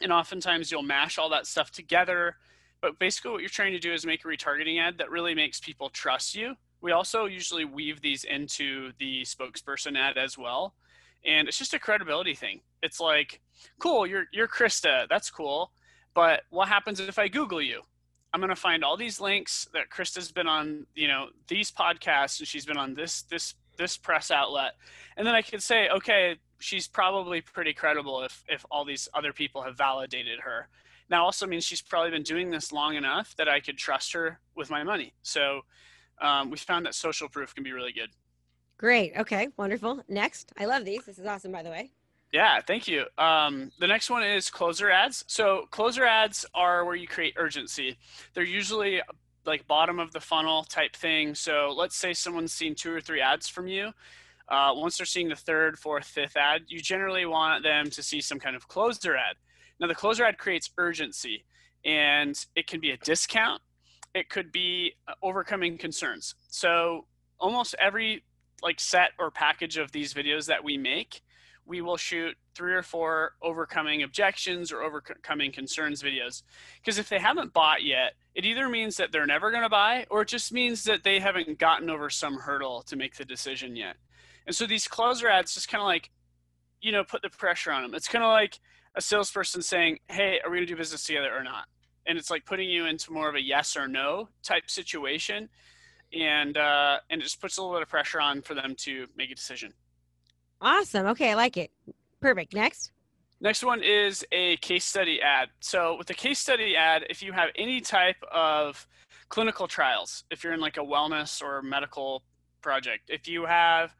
And 0.00 0.10
oftentimes 0.10 0.70
you'll 0.70 0.82
mash 0.82 1.18
all 1.18 1.28
that 1.30 1.46
stuff 1.46 1.70
together. 1.70 2.36
But 2.80 2.98
basically 2.98 3.32
what 3.32 3.40
you're 3.40 3.50
trying 3.50 3.72
to 3.72 3.78
do 3.78 3.92
is 3.92 4.06
make 4.06 4.24
a 4.24 4.28
retargeting 4.28 4.80
ad 4.80 4.98
that 4.98 5.10
really 5.10 5.34
makes 5.34 5.60
people 5.60 5.90
trust 5.90 6.34
you 6.34 6.54
we 6.80 6.92
also 6.92 7.26
usually 7.26 7.64
weave 7.64 8.00
these 8.00 8.24
into 8.24 8.92
the 8.98 9.22
spokesperson 9.22 9.96
ad 9.96 10.16
as 10.16 10.38
well. 10.38 10.74
And 11.24 11.48
it's 11.48 11.58
just 11.58 11.74
a 11.74 11.78
credibility 11.78 12.34
thing. 12.34 12.60
It's 12.82 13.00
like, 13.00 13.40
cool, 13.78 14.06
you're 14.06 14.26
you're 14.32 14.48
Krista, 14.48 15.08
that's 15.08 15.30
cool. 15.30 15.72
But 16.14 16.42
what 16.50 16.68
happens 16.68 17.00
if 17.00 17.18
I 17.18 17.28
Google 17.28 17.60
you? 17.60 17.82
I'm 18.32 18.40
gonna 18.40 18.56
find 18.56 18.84
all 18.84 18.96
these 18.96 19.20
links 19.20 19.68
that 19.72 19.90
Krista's 19.90 20.30
been 20.30 20.46
on, 20.46 20.86
you 20.94 21.08
know, 21.08 21.28
these 21.48 21.70
podcasts 21.70 22.38
and 22.38 22.46
she's 22.46 22.66
been 22.66 22.76
on 22.76 22.94
this 22.94 23.22
this 23.22 23.54
this 23.76 23.96
press 23.96 24.30
outlet. 24.30 24.72
And 25.16 25.26
then 25.26 25.34
I 25.34 25.42
could 25.42 25.62
say, 25.62 25.88
okay, 25.88 26.36
she's 26.58 26.86
probably 26.86 27.40
pretty 27.40 27.72
credible 27.72 28.22
if 28.22 28.44
if 28.48 28.64
all 28.70 28.84
these 28.84 29.08
other 29.12 29.32
people 29.32 29.62
have 29.62 29.76
validated 29.76 30.40
her. 30.40 30.68
Now 31.10 31.24
also 31.24 31.46
means 31.46 31.64
she's 31.64 31.82
probably 31.82 32.10
been 32.10 32.22
doing 32.22 32.50
this 32.50 32.70
long 32.70 32.94
enough 32.94 33.34
that 33.36 33.48
I 33.48 33.60
could 33.60 33.78
trust 33.78 34.12
her 34.12 34.40
with 34.54 34.70
my 34.70 34.84
money. 34.84 35.14
So 35.22 35.62
um, 36.20 36.50
we 36.50 36.56
found 36.56 36.86
that 36.86 36.94
social 36.94 37.28
proof 37.28 37.54
can 37.54 37.64
be 37.64 37.72
really 37.72 37.92
good. 37.92 38.10
Great. 38.78 39.12
Okay. 39.16 39.48
Wonderful. 39.56 40.02
Next. 40.08 40.52
I 40.58 40.66
love 40.66 40.84
these. 40.84 41.04
This 41.04 41.18
is 41.18 41.26
awesome, 41.26 41.52
by 41.52 41.62
the 41.62 41.70
way. 41.70 41.90
Yeah, 42.32 42.60
thank 42.60 42.86
you. 42.86 43.06
Um, 43.16 43.72
the 43.80 43.86
next 43.86 44.10
one 44.10 44.22
is 44.22 44.50
closer 44.50 44.90
ads. 44.90 45.24
So 45.26 45.66
closer 45.70 46.04
ads 46.04 46.44
are 46.54 46.84
where 46.84 46.94
you 46.94 47.08
create 47.08 47.34
urgency. 47.36 47.96
They're 48.34 48.44
usually 48.44 49.00
like 49.46 49.66
bottom 49.66 49.98
of 49.98 50.12
the 50.12 50.20
funnel 50.20 50.64
type 50.64 50.94
thing. 50.94 51.34
So 51.34 51.74
let's 51.76 51.96
say 51.96 52.12
someone's 52.12 52.52
seen 52.52 52.74
two 52.74 52.92
or 52.92 53.00
three 53.00 53.20
ads 53.20 53.48
from 53.48 53.66
you. 53.66 53.92
Uh, 54.48 54.72
once 54.74 54.98
they're 54.98 55.06
seeing 55.06 55.28
the 55.28 55.36
third, 55.36 55.78
fourth, 55.78 56.04
fifth 56.04 56.36
ad, 56.36 56.62
you 56.68 56.80
generally 56.80 57.26
want 57.26 57.62
them 57.62 57.90
to 57.90 58.02
see 58.02 58.20
some 58.20 58.38
kind 58.38 58.56
of 58.56 58.68
closer 58.68 59.16
ad. 59.16 59.36
Now 59.80 59.86
the 59.86 59.94
closer 59.94 60.24
ad 60.24 60.38
creates 60.38 60.70
urgency 60.76 61.44
and 61.84 62.38
it 62.54 62.66
can 62.66 62.80
be 62.80 62.90
a 62.90 62.96
discount 62.98 63.62
it 64.18 64.28
could 64.28 64.52
be 64.52 64.94
uh, 65.06 65.12
overcoming 65.22 65.78
concerns. 65.78 66.34
So 66.48 67.06
almost 67.38 67.74
every 67.80 68.24
like 68.62 68.80
set 68.80 69.10
or 69.18 69.30
package 69.30 69.76
of 69.76 69.92
these 69.92 70.12
videos 70.12 70.46
that 70.46 70.64
we 70.64 70.76
make, 70.76 71.22
we 71.64 71.80
will 71.80 71.96
shoot 71.96 72.36
three 72.54 72.74
or 72.74 72.82
four 72.82 73.34
overcoming 73.40 74.02
objections 74.02 74.72
or 74.72 74.82
overcoming 74.82 75.52
concerns 75.52 76.02
videos. 76.02 76.42
Because 76.80 76.98
if 76.98 77.08
they 77.08 77.20
haven't 77.20 77.52
bought 77.52 77.84
yet, 77.84 78.14
it 78.34 78.44
either 78.44 78.68
means 78.68 78.96
that 78.96 79.12
they're 79.12 79.26
never 79.26 79.50
going 79.50 79.62
to 79.62 79.68
buy 79.68 80.06
or 80.10 80.22
it 80.22 80.28
just 80.28 80.52
means 80.52 80.84
that 80.84 81.04
they 81.04 81.20
haven't 81.20 81.58
gotten 81.58 81.88
over 81.88 82.10
some 82.10 82.38
hurdle 82.38 82.82
to 82.82 82.96
make 82.96 83.16
the 83.16 83.24
decision 83.24 83.76
yet. 83.76 83.96
And 84.46 84.56
so 84.56 84.66
these 84.66 84.88
closer 84.88 85.28
ads 85.28 85.54
just 85.54 85.68
kind 85.68 85.82
of 85.82 85.86
like, 85.86 86.10
you 86.80 86.90
know, 86.90 87.04
put 87.04 87.22
the 87.22 87.30
pressure 87.30 87.70
on 87.70 87.82
them. 87.82 87.94
It's 87.94 88.08
kind 88.08 88.24
of 88.24 88.30
like 88.30 88.58
a 88.94 89.00
salesperson 89.00 89.62
saying, 89.62 89.98
Hey, 90.08 90.40
are 90.42 90.50
we 90.50 90.56
going 90.56 90.66
to 90.66 90.72
do 90.72 90.76
business 90.76 91.04
together 91.04 91.30
or 91.32 91.44
not? 91.44 91.66
And 92.08 92.18
it's 92.18 92.30
like 92.30 92.44
putting 92.44 92.68
you 92.68 92.86
into 92.86 93.12
more 93.12 93.28
of 93.28 93.36
a 93.36 93.42
yes 93.42 93.76
or 93.76 93.86
no 93.86 94.28
type 94.42 94.68
situation 94.68 95.48
and 96.12 96.56
uh, 96.56 96.98
and 97.10 97.20
it 97.20 97.24
just 97.24 97.40
puts 97.40 97.58
a 97.58 97.62
little 97.62 97.76
bit 97.76 97.82
of 97.82 97.88
pressure 97.88 98.20
on 98.20 98.42
for 98.42 98.54
them 98.54 98.74
to 98.74 99.06
make 99.16 99.30
a 99.30 99.34
decision 99.34 99.72
Awesome. 100.60 101.06
Okay, 101.06 101.30
I 101.30 101.34
like 101.34 101.56
it. 101.56 101.70
Perfect. 102.20 102.54
Next. 102.54 102.90
Next 103.40 103.62
one 103.62 103.82
is 103.82 104.24
a 104.32 104.56
case 104.56 104.84
study 104.84 105.22
ad. 105.22 105.50
So 105.60 105.96
with 105.96 106.10
a 106.10 106.14
case 106.14 106.40
study 106.40 106.74
ad, 106.74 107.04
if 107.08 107.22
you 107.22 107.32
have 107.32 107.50
any 107.54 107.80
type 107.80 108.16
of 108.32 108.86
clinical 109.28 109.68
trials, 109.68 110.24
if 110.30 110.42
you're 110.42 110.52
in 110.52 110.60
like 110.60 110.76
a 110.76 110.80
wellness 110.80 111.40
or 111.40 111.62
medical 111.62 112.24
project, 112.60 113.10
if 113.10 113.28
you 113.28 113.46
have 113.46 113.94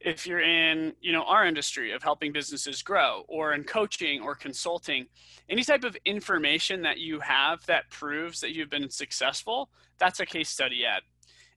if 0.00 0.26
you're 0.26 0.40
in 0.40 0.92
you 1.00 1.12
know 1.12 1.24
our 1.24 1.46
industry 1.46 1.92
of 1.92 2.02
helping 2.02 2.32
businesses 2.32 2.82
grow 2.82 3.24
or 3.28 3.52
in 3.52 3.64
coaching 3.64 4.20
or 4.20 4.34
consulting 4.34 5.06
any 5.48 5.64
type 5.64 5.82
of 5.82 5.96
information 6.04 6.82
that 6.82 6.98
you 6.98 7.18
have 7.20 7.64
that 7.66 7.88
proves 7.90 8.40
that 8.40 8.54
you've 8.54 8.70
been 8.70 8.88
successful 8.88 9.70
that's 9.98 10.20
a 10.20 10.26
case 10.26 10.48
study 10.48 10.84
ad. 10.86 11.02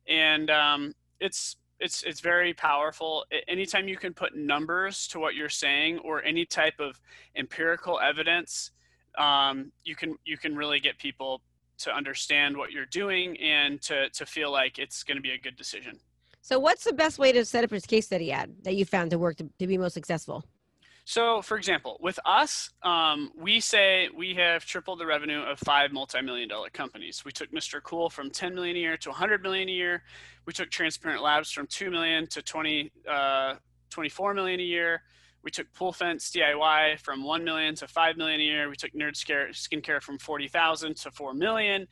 And 0.08 0.50
um, 0.50 0.94
it's 1.20 1.58
it's 1.80 2.04
it's 2.04 2.20
very 2.20 2.54
powerful. 2.54 3.26
Anytime 3.48 3.88
you 3.88 3.98
can 3.98 4.14
put 4.14 4.36
numbers 4.36 5.08
to 5.10 5.20
what 5.20 5.36
you're 5.36 5.50
saying 5.50 6.00
or 6.00 6.24
any 6.24 6.46
type 6.46 6.80
of 6.80 7.00
empirical 7.36 8.00
evidence 8.00 8.72
um, 9.18 9.72
you 9.84 9.96
can 9.96 10.16
you 10.26 10.38
can 10.38 10.56
really 10.56 10.80
get 10.80 10.98
people 10.98 11.42
to 11.80 11.94
understand 11.94 12.56
what 12.56 12.72
you're 12.72 12.86
doing 12.86 13.38
and 13.42 13.82
to 13.82 14.10
to 14.12 14.26
feel 14.26 14.52
like 14.52 14.80
it's 14.80 15.04
going 15.04 15.18
to 15.18 15.22
be 15.22 15.32
a 15.32 15.38
good 15.38 15.56
decision 15.56 16.00
so 16.42 16.60
what's 16.60 16.84
the 16.84 16.94
best 16.94 17.20
way 17.20 17.32
to 17.32 17.46
set 17.46 17.64
up 17.64 17.72
a 17.72 17.80
case 17.82 18.06
study 18.06 18.32
ad 18.32 18.54
that 18.64 18.76
you 18.76 18.86
found 18.86 19.12
to 19.12 19.18
work 19.18 19.38
to, 19.38 19.50
to 19.60 19.68
be 19.68 19.78
most 19.78 19.94
successful 19.94 20.44
so, 21.04 21.42
for 21.42 21.58
example, 21.58 21.98
with 22.00 22.20
us, 22.26 22.70
um, 22.84 23.32
we 23.36 23.60
say 23.60 24.10
we 24.16 24.36
have 24.36 24.66
tripled 24.66 25.00
the 25.00 25.06
revenue 25.06 25.42
of 25.42 25.60
five 25.60 25.92
multi-million 25.92 26.48
dollar 26.48 26.70
companies. 26.70 27.24
We 27.26 27.32
took 27.32 27.52
Mr. 27.52 27.82
Cool 27.82 28.10
from 28.10 28.30
10 28.30 28.54
million 28.54 28.76
a 28.76 28.80
year 28.80 28.98
to 28.98 29.10
100 29.10 29.42
million 29.42 29.68
a 29.68 29.72
year. 29.72 30.04
We 30.46 30.54
took 30.54 30.70
Transparent 30.70 31.24
Labs 31.24 31.52
from 31.52 31.68
2 31.68 31.90
million 31.90 32.28
to 32.28 32.42
20, 32.42 32.92
uh, 33.10 33.56
24 33.90 34.34
million 34.36 34.60
a 34.60 34.64
year. 34.64 35.02
We 35.44 35.50
took 35.50 35.74
Pool 35.74 35.92
Fence 35.92 36.32
DIY 36.32 37.00
from 37.00 37.24
1 37.24 37.44
million 37.44 37.74
to 37.76 37.88
5 37.88 38.18
million 38.18 38.40
a 38.40 38.44
year. 38.44 38.70
We 38.70 38.76
took 38.76 38.94
Nerd 38.94 39.16
Skincare 39.16 40.02
from 40.02 40.20
40,000 40.20 40.96
to 40.98 41.12
4 41.12 41.34
million. 41.34 41.88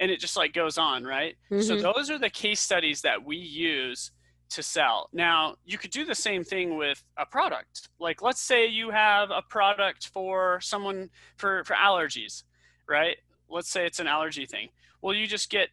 And 0.00 0.10
it 0.10 0.18
just 0.18 0.36
like 0.36 0.52
goes 0.52 0.78
on, 0.78 1.04
right? 1.04 1.36
Mm-hmm. 1.50 1.62
So 1.62 1.76
those 1.76 2.10
are 2.10 2.18
the 2.18 2.30
case 2.30 2.60
studies 2.60 3.02
that 3.02 3.24
we 3.24 3.36
use 3.36 4.10
to 4.50 4.62
sell. 4.62 5.08
Now, 5.12 5.56
you 5.64 5.78
could 5.78 5.90
do 5.90 6.04
the 6.04 6.14
same 6.14 6.42
thing 6.42 6.76
with 6.76 7.02
a 7.16 7.24
product. 7.24 7.88
Like 7.98 8.20
let's 8.20 8.40
say 8.40 8.66
you 8.66 8.90
have 8.90 9.30
a 9.30 9.42
product 9.42 10.08
for 10.08 10.60
someone 10.60 11.10
for 11.36 11.64
for 11.64 11.74
allergies, 11.74 12.42
right? 12.88 13.16
Let's 13.48 13.70
say 13.70 13.86
it's 13.86 14.00
an 14.00 14.06
allergy 14.06 14.46
thing. 14.46 14.70
Well, 15.02 15.14
you 15.14 15.26
just 15.26 15.50
get 15.50 15.68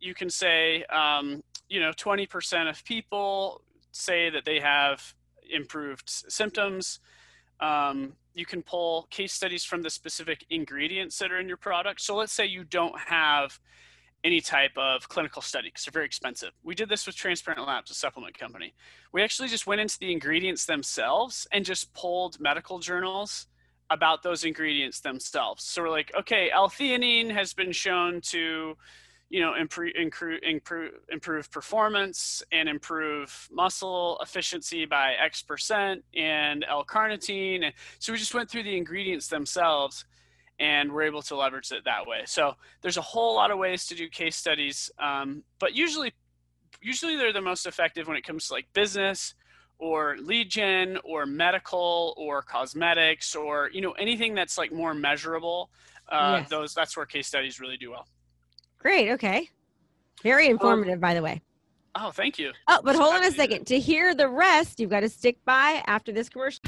you 0.00 0.14
can 0.14 0.30
say 0.30 0.84
um, 0.84 1.42
you 1.68 1.80
know 1.80 1.92
20% 1.92 2.68
of 2.68 2.84
people 2.84 3.62
say 3.92 4.30
that 4.30 4.44
they 4.44 4.60
have 4.60 5.14
improved 5.50 6.08
symptoms. 6.08 7.00
Um, 7.62 8.14
you 8.34 8.44
can 8.44 8.62
pull 8.62 9.06
case 9.10 9.32
studies 9.32 9.64
from 9.64 9.82
the 9.82 9.90
specific 9.90 10.44
ingredients 10.50 11.18
that 11.18 11.30
are 11.30 11.38
in 11.38 11.48
your 11.48 11.56
product. 11.56 12.00
So 12.00 12.16
let's 12.16 12.32
say 12.32 12.44
you 12.46 12.64
don't 12.64 12.98
have 12.98 13.58
any 14.24 14.40
type 14.40 14.76
of 14.76 15.08
clinical 15.08 15.42
study 15.42 15.68
because 15.68 15.84
they're 15.84 15.92
very 15.92 16.06
expensive. 16.06 16.50
We 16.62 16.74
did 16.74 16.88
this 16.88 17.06
with 17.06 17.16
Transparent 17.16 17.66
Labs, 17.66 17.90
a 17.90 17.94
supplement 17.94 18.38
company. 18.38 18.74
We 19.12 19.22
actually 19.22 19.48
just 19.48 19.66
went 19.66 19.80
into 19.80 19.98
the 19.98 20.12
ingredients 20.12 20.64
themselves 20.64 21.46
and 21.52 21.64
just 21.64 21.92
pulled 21.94 22.40
medical 22.40 22.78
journals 22.78 23.46
about 23.90 24.22
those 24.22 24.44
ingredients 24.44 25.00
themselves. 25.00 25.64
So 25.64 25.82
we're 25.82 25.90
like, 25.90 26.12
okay, 26.18 26.50
L-theanine 26.50 27.30
has 27.30 27.52
been 27.52 27.72
shown 27.72 28.20
to, 28.22 28.76
you 29.32 29.40
know, 29.40 29.54
improve, 29.54 29.92
improve, 29.98 30.40
improve, 30.42 30.92
improve 31.08 31.50
performance 31.50 32.42
and 32.52 32.68
improve 32.68 33.48
muscle 33.50 34.18
efficiency 34.20 34.84
by 34.84 35.14
X 35.14 35.40
percent, 35.40 36.04
and 36.14 36.66
L-carnitine. 36.68 37.64
And 37.64 37.72
so 37.98 38.12
we 38.12 38.18
just 38.18 38.34
went 38.34 38.50
through 38.50 38.64
the 38.64 38.76
ingredients 38.76 39.28
themselves 39.28 40.04
and 40.60 40.92
we're 40.92 41.04
able 41.04 41.22
to 41.22 41.34
leverage 41.34 41.72
it 41.72 41.82
that 41.86 42.06
way. 42.06 42.24
So 42.26 42.56
there's 42.82 42.98
a 42.98 43.02
whole 43.02 43.34
lot 43.34 43.50
of 43.50 43.56
ways 43.56 43.86
to 43.86 43.94
do 43.94 44.06
case 44.06 44.36
studies, 44.36 44.90
um, 44.98 45.44
but 45.58 45.74
usually, 45.74 46.12
usually 46.82 47.16
they're 47.16 47.32
the 47.32 47.40
most 47.40 47.64
effective 47.64 48.06
when 48.06 48.18
it 48.18 48.26
comes 48.26 48.48
to 48.48 48.52
like 48.52 48.66
business 48.74 49.32
or 49.78 50.18
lead 50.20 50.50
gen 50.50 50.98
or 51.04 51.24
medical 51.24 52.12
or 52.18 52.42
cosmetics 52.42 53.34
or 53.34 53.70
you 53.72 53.80
know 53.80 53.92
anything 53.92 54.34
that's 54.34 54.58
like 54.58 54.72
more 54.72 54.92
measurable. 54.92 55.70
Uh, 56.10 56.40
yes. 56.40 56.50
Those 56.50 56.74
that's 56.74 56.98
where 56.98 57.06
case 57.06 57.26
studies 57.26 57.60
really 57.60 57.78
do 57.78 57.92
well. 57.92 58.06
Great. 58.82 59.12
Okay. 59.12 59.48
Very 60.22 60.46
um, 60.46 60.52
informative, 60.52 60.94
um, 60.94 61.00
by 61.00 61.14
the 61.14 61.22
way. 61.22 61.40
Oh, 61.94 62.10
thank 62.10 62.38
you. 62.38 62.52
Oh, 62.68 62.80
but 62.82 62.96
hold 62.96 63.14
on 63.14 63.24
a 63.24 63.30
second. 63.30 63.66
To 63.66 63.78
hear 63.78 64.14
the 64.14 64.28
rest, 64.28 64.80
you've 64.80 64.90
got 64.90 65.00
to 65.00 65.08
stick 65.08 65.38
by 65.44 65.82
after 65.86 66.12
this 66.12 66.28
commercial. 66.28 66.60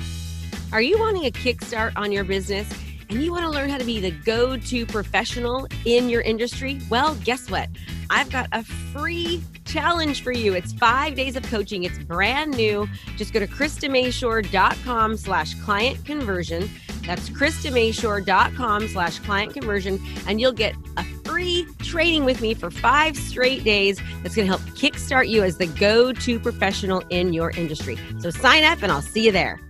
Are 0.72 0.82
you 0.82 0.98
wanting 0.98 1.26
a 1.26 1.30
kickstart 1.30 1.92
on 1.96 2.12
your 2.12 2.24
business? 2.24 2.68
and 3.10 3.22
you 3.22 3.32
want 3.32 3.44
to 3.44 3.50
learn 3.50 3.68
how 3.68 3.78
to 3.78 3.84
be 3.84 4.00
the 4.00 4.10
go 4.10 4.56
to 4.56 4.86
professional 4.86 5.66
in 5.84 6.08
your 6.08 6.22
industry, 6.22 6.80
well, 6.90 7.14
guess 7.24 7.50
what? 7.50 7.68
I've 8.10 8.30
got 8.30 8.48
a 8.52 8.64
free 8.64 9.42
challenge 9.64 10.22
for 10.22 10.32
you. 10.32 10.54
It's 10.54 10.72
five 10.72 11.14
days 11.14 11.36
of 11.36 11.42
coaching. 11.44 11.84
It's 11.84 11.98
brand 11.98 12.56
new. 12.56 12.88
Just 13.16 13.32
go 13.32 13.40
to 13.40 13.46
KristaMashore.com 13.46 15.16
slash 15.16 15.54
client 15.62 16.04
conversion. 16.04 16.70
That's 17.06 17.28
KristaMashore.com 17.30 18.88
slash 18.88 19.18
client 19.20 19.52
conversion. 19.52 20.00
And 20.26 20.40
you'll 20.40 20.52
get 20.52 20.74
a 20.96 21.04
free 21.24 21.66
training 21.94 22.24
with 22.24 22.40
me 22.40 22.54
for 22.54 22.72
five 22.72 23.16
straight 23.16 23.62
days 23.62 24.00
that's 24.24 24.34
going 24.34 24.48
to 24.48 24.56
help 24.56 24.60
kickstart 24.74 25.28
you 25.28 25.44
as 25.44 25.58
the 25.58 25.66
go 25.66 26.12
to 26.12 26.40
professional 26.40 27.04
in 27.10 27.32
your 27.32 27.52
industry. 27.52 27.96
So 28.18 28.30
sign 28.30 28.64
up 28.64 28.82
and 28.82 28.90
I'll 28.90 29.00
see 29.00 29.24
you 29.26 29.30
there. 29.30 29.60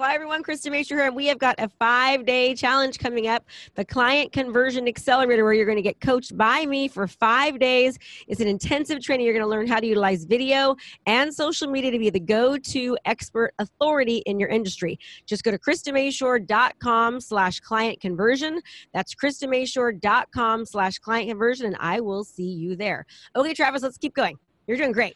Hi, 0.00 0.14
everyone. 0.14 0.42
Krista 0.42 0.68
Mashore 0.68 0.88
here. 0.88 1.06
And 1.06 1.14
we 1.14 1.26
have 1.26 1.38
got 1.38 1.54
a 1.58 1.68
five 1.68 2.24
day 2.24 2.56
challenge 2.56 2.98
coming 2.98 3.28
up 3.28 3.44
the 3.76 3.84
Client 3.84 4.32
Conversion 4.32 4.88
Accelerator, 4.88 5.44
where 5.44 5.52
you're 5.52 5.66
going 5.66 5.76
to 5.76 5.82
get 5.82 6.00
coached 6.00 6.36
by 6.36 6.66
me 6.66 6.88
for 6.88 7.06
five 7.06 7.60
days. 7.60 7.98
It's 8.26 8.40
an 8.40 8.48
intensive 8.48 9.00
training. 9.00 9.26
You're 9.26 9.34
going 9.34 9.44
to 9.44 9.48
learn 9.48 9.68
how 9.68 9.78
to 9.78 9.86
utilize 9.86 10.24
video 10.24 10.74
and 11.06 11.32
social 11.32 11.68
media 11.68 11.92
to 11.92 12.00
be 12.00 12.10
the 12.10 12.18
go 12.18 12.58
to 12.58 12.98
expert 13.04 13.54
authority 13.60 14.24
in 14.26 14.40
your 14.40 14.48
industry. 14.48 14.98
Just 15.26 15.44
go 15.44 15.52
to 15.52 15.58
KristaMashore.com 15.58 17.20
slash 17.20 17.60
client 17.60 18.00
conversion. 18.00 18.60
That's 18.92 19.14
KristaMashore.com 19.14 20.66
slash 20.66 20.98
client 20.98 21.28
conversion, 21.28 21.66
and 21.66 21.76
I 21.78 22.00
will 22.00 22.24
see 22.24 22.50
you 22.50 22.74
there. 22.74 23.06
Okay, 23.36 23.54
Travis, 23.54 23.82
let's 23.82 23.98
keep 23.98 24.14
going. 24.14 24.36
You're 24.66 24.78
doing 24.78 24.92
great. 24.92 25.14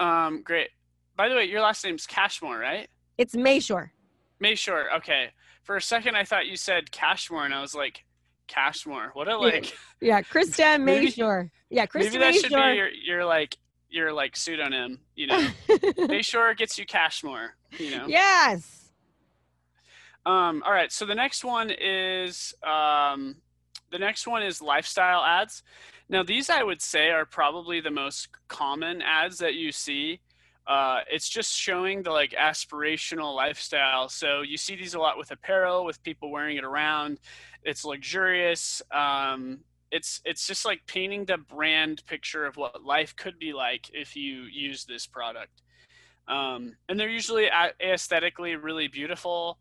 Um, 0.00 0.42
great. 0.42 0.68
By 1.16 1.30
the 1.30 1.34
way, 1.34 1.44
your 1.44 1.62
last 1.62 1.82
name's 1.82 2.06
Cashmore, 2.06 2.58
right? 2.58 2.88
It's 3.18 3.34
Mashore. 3.34 3.90
Mashore. 4.42 4.84
Okay. 4.98 5.30
For 5.62 5.76
a 5.76 5.82
second, 5.82 6.16
I 6.16 6.24
thought 6.24 6.46
you 6.46 6.56
said 6.56 6.90
Cashmore, 6.90 7.44
and 7.44 7.54
I 7.54 7.60
was 7.60 7.74
like, 7.74 8.04
Cashmore. 8.46 9.10
What 9.14 9.28
a 9.28 9.36
like. 9.36 9.76
Yeah, 10.00 10.22
Krista 10.22 10.76
Mashore. 10.80 11.50
Yeah, 11.70 11.86
Krista 11.86 12.04
Maybe 12.04 12.18
that 12.18 12.34
should 12.34 12.50
be 12.50 12.76
your, 12.76 12.88
your 12.88 13.24
like 13.24 13.56
your 13.88 14.12
like 14.12 14.36
pseudonym. 14.36 15.00
You 15.14 15.28
know, 15.28 15.48
Mashore 15.68 16.56
gets 16.56 16.78
you 16.78 16.86
Cashmore. 16.86 17.56
You 17.78 17.98
know. 17.98 18.06
Yes. 18.06 18.92
Um. 20.24 20.62
All 20.64 20.72
right. 20.72 20.92
So 20.92 21.06
the 21.06 21.14
next 21.14 21.44
one 21.44 21.70
is 21.70 22.54
um, 22.62 23.36
the 23.90 23.98
next 23.98 24.26
one 24.26 24.42
is 24.42 24.62
lifestyle 24.62 25.22
ads. 25.22 25.62
Now 26.08 26.22
these 26.22 26.50
I 26.50 26.62
would 26.62 26.80
say 26.80 27.10
are 27.10 27.26
probably 27.26 27.80
the 27.80 27.90
most 27.90 28.28
common 28.48 29.02
ads 29.02 29.38
that 29.38 29.54
you 29.54 29.72
see 29.72 30.20
uh, 30.66 31.00
it's 31.10 31.28
just 31.28 31.54
showing 31.54 32.02
the 32.02 32.10
like 32.10 32.32
aspirational 32.32 33.34
lifestyle. 33.34 34.08
So 34.08 34.42
you 34.42 34.56
see 34.56 34.74
these 34.74 34.94
a 34.94 34.98
lot 34.98 35.16
with 35.18 35.30
apparel, 35.30 35.84
with 35.84 36.02
people 36.02 36.30
wearing 36.30 36.56
it 36.56 36.64
around. 36.64 37.20
It's 37.62 37.84
luxurious. 37.84 38.82
Um, 38.90 39.60
it's 39.92 40.20
it's 40.24 40.46
just 40.46 40.64
like 40.64 40.84
painting 40.86 41.24
the 41.24 41.38
brand 41.38 42.02
picture 42.06 42.44
of 42.44 42.56
what 42.56 42.84
life 42.84 43.14
could 43.14 43.38
be 43.38 43.52
like 43.52 43.88
if 43.92 44.16
you 44.16 44.42
use 44.42 44.84
this 44.84 45.06
product. 45.06 45.62
Um, 46.28 46.76
and 46.88 46.98
they're 46.98 47.08
usually 47.08 47.48
aesthetically 47.80 48.56
really 48.56 48.88
beautiful. 48.88 49.58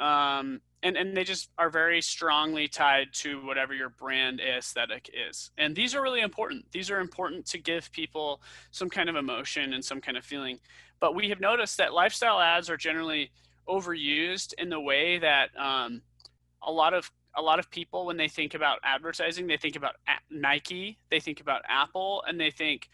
Um, 0.00 0.60
and, 0.82 0.96
and 0.96 1.16
they 1.16 1.24
just 1.24 1.50
are 1.58 1.70
very 1.70 2.00
strongly 2.00 2.68
tied 2.68 3.08
to 3.12 3.44
whatever 3.44 3.74
your 3.74 3.88
brand 3.88 4.40
aesthetic 4.40 5.10
is. 5.12 5.50
And 5.58 5.74
these 5.74 5.94
are 5.94 6.02
really 6.02 6.20
important. 6.20 6.70
These 6.72 6.90
are 6.90 7.00
important 7.00 7.46
to 7.46 7.58
give 7.58 7.90
people 7.92 8.40
some 8.70 8.88
kind 8.88 9.08
of 9.08 9.16
emotion 9.16 9.72
and 9.72 9.84
some 9.84 10.00
kind 10.00 10.16
of 10.16 10.24
feeling. 10.24 10.58
But 11.00 11.14
we 11.14 11.28
have 11.30 11.40
noticed 11.40 11.78
that 11.78 11.92
lifestyle 11.92 12.40
ads 12.40 12.70
are 12.70 12.76
generally 12.76 13.30
overused 13.68 14.54
in 14.54 14.68
the 14.68 14.80
way 14.80 15.18
that 15.18 15.50
um, 15.58 16.02
a 16.62 16.72
lot 16.72 16.94
of 16.94 17.10
a 17.36 17.42
lot 17.42 17.58
of 17.58 17.70
people 17.70 18.06
when 18.06 18.16
they 18.16 18.26
think 18.26 18.54
about 18.54 18.78
advertising 18.82 19.46
they 19.46 19.56
think 19.56 19.76
about 19.76 19.96
nike 20.30 20.98
they 21.10 21.20
think 21.20 21.40
about 21.40 21.62
apple 21.68 22.22
and 22.26 22.40
they 22.40 22.50
think 22.50 22.88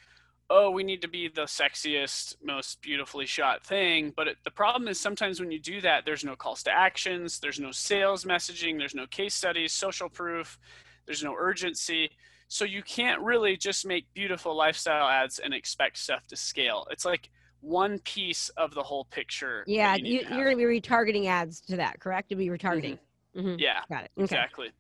oh, 0.51 0.71
we 0.71 0.85
need 0.85 1.03
to 1.03 1.09
be 1.09 1.29
the 1.29 1.43
sexiest, 1.43 2.37
most 2.43 2.81
beautifully 2.83 3.27
shot 3.27 3.65
thing. 3.65 4.13
But 4.15 4.29
it, 4.29 4.37
the 4.45 4.51
problem 4.51 4.89
is 4.89 5.01
sometimes 5.01 5.41
when 5.41 5.51
you 5.51 5.59
do 5.59 5.81
that, 5.81 6.05
there's 6.05 6.25
no 6.25 6.37
calls 6.37 6.63
to 6.65 6.71
actions, 6.71 7.41
there's 7.41 7.59
no 7.61 7.71
sales 7.71 8.25
messaging, 8.25 8.79
there's 8.79 8.95
no 8.95 9.07
case 9.07 9.35
studies, 9.35 9.73
social 9.73 10.09
proof, 10.09 10.59
there's 11.07 11.23
no 11.25 11.35
urgency. 11.39 12.11
So 12.49 12.65
you 12.65 12.83
can't 12.83 13.21
really 13.23 13.57
just 13.57 13.87
make 13.87 14.13
beautiful 14.15 14.55
lifestyle 14.55 15.09
ads 15.09 15.39
and 15.39 15.55
expect 15.55 15.99
stuff 15.99 16.27
to 16.29 16.37
scale. 16.37 16.87
It's 16.91 17.05
like 17.05 17.31
one 17.61 17.99
piece 18.01 18.51
of 18.51 18.75
the 18.75 18.83
whole 18.83 19.07
picture. 19.07 19.65
Yeah, 19.67 19.97
you 19.97 20.21
you, 20.21 20.27
are 20.37 20.45
going 20.45 20.57
to 20.59 20.67
be 20.69 20.81
retargeting 20.81 21.27
ads 21.27 21.61
to 21.63 21.77
that, 21.77 22.01
correct? 22.01 22.29
To 22.29 22.37
be 22.37 22.49
retargeting. 22.49 22.99
Mhm. 23.35 23.59
yeah, 23.59 23.81
Got 23.89 24.05
it. 24.05 24.11
Okay. 24.17 24.25
exactly. 24.25 24.71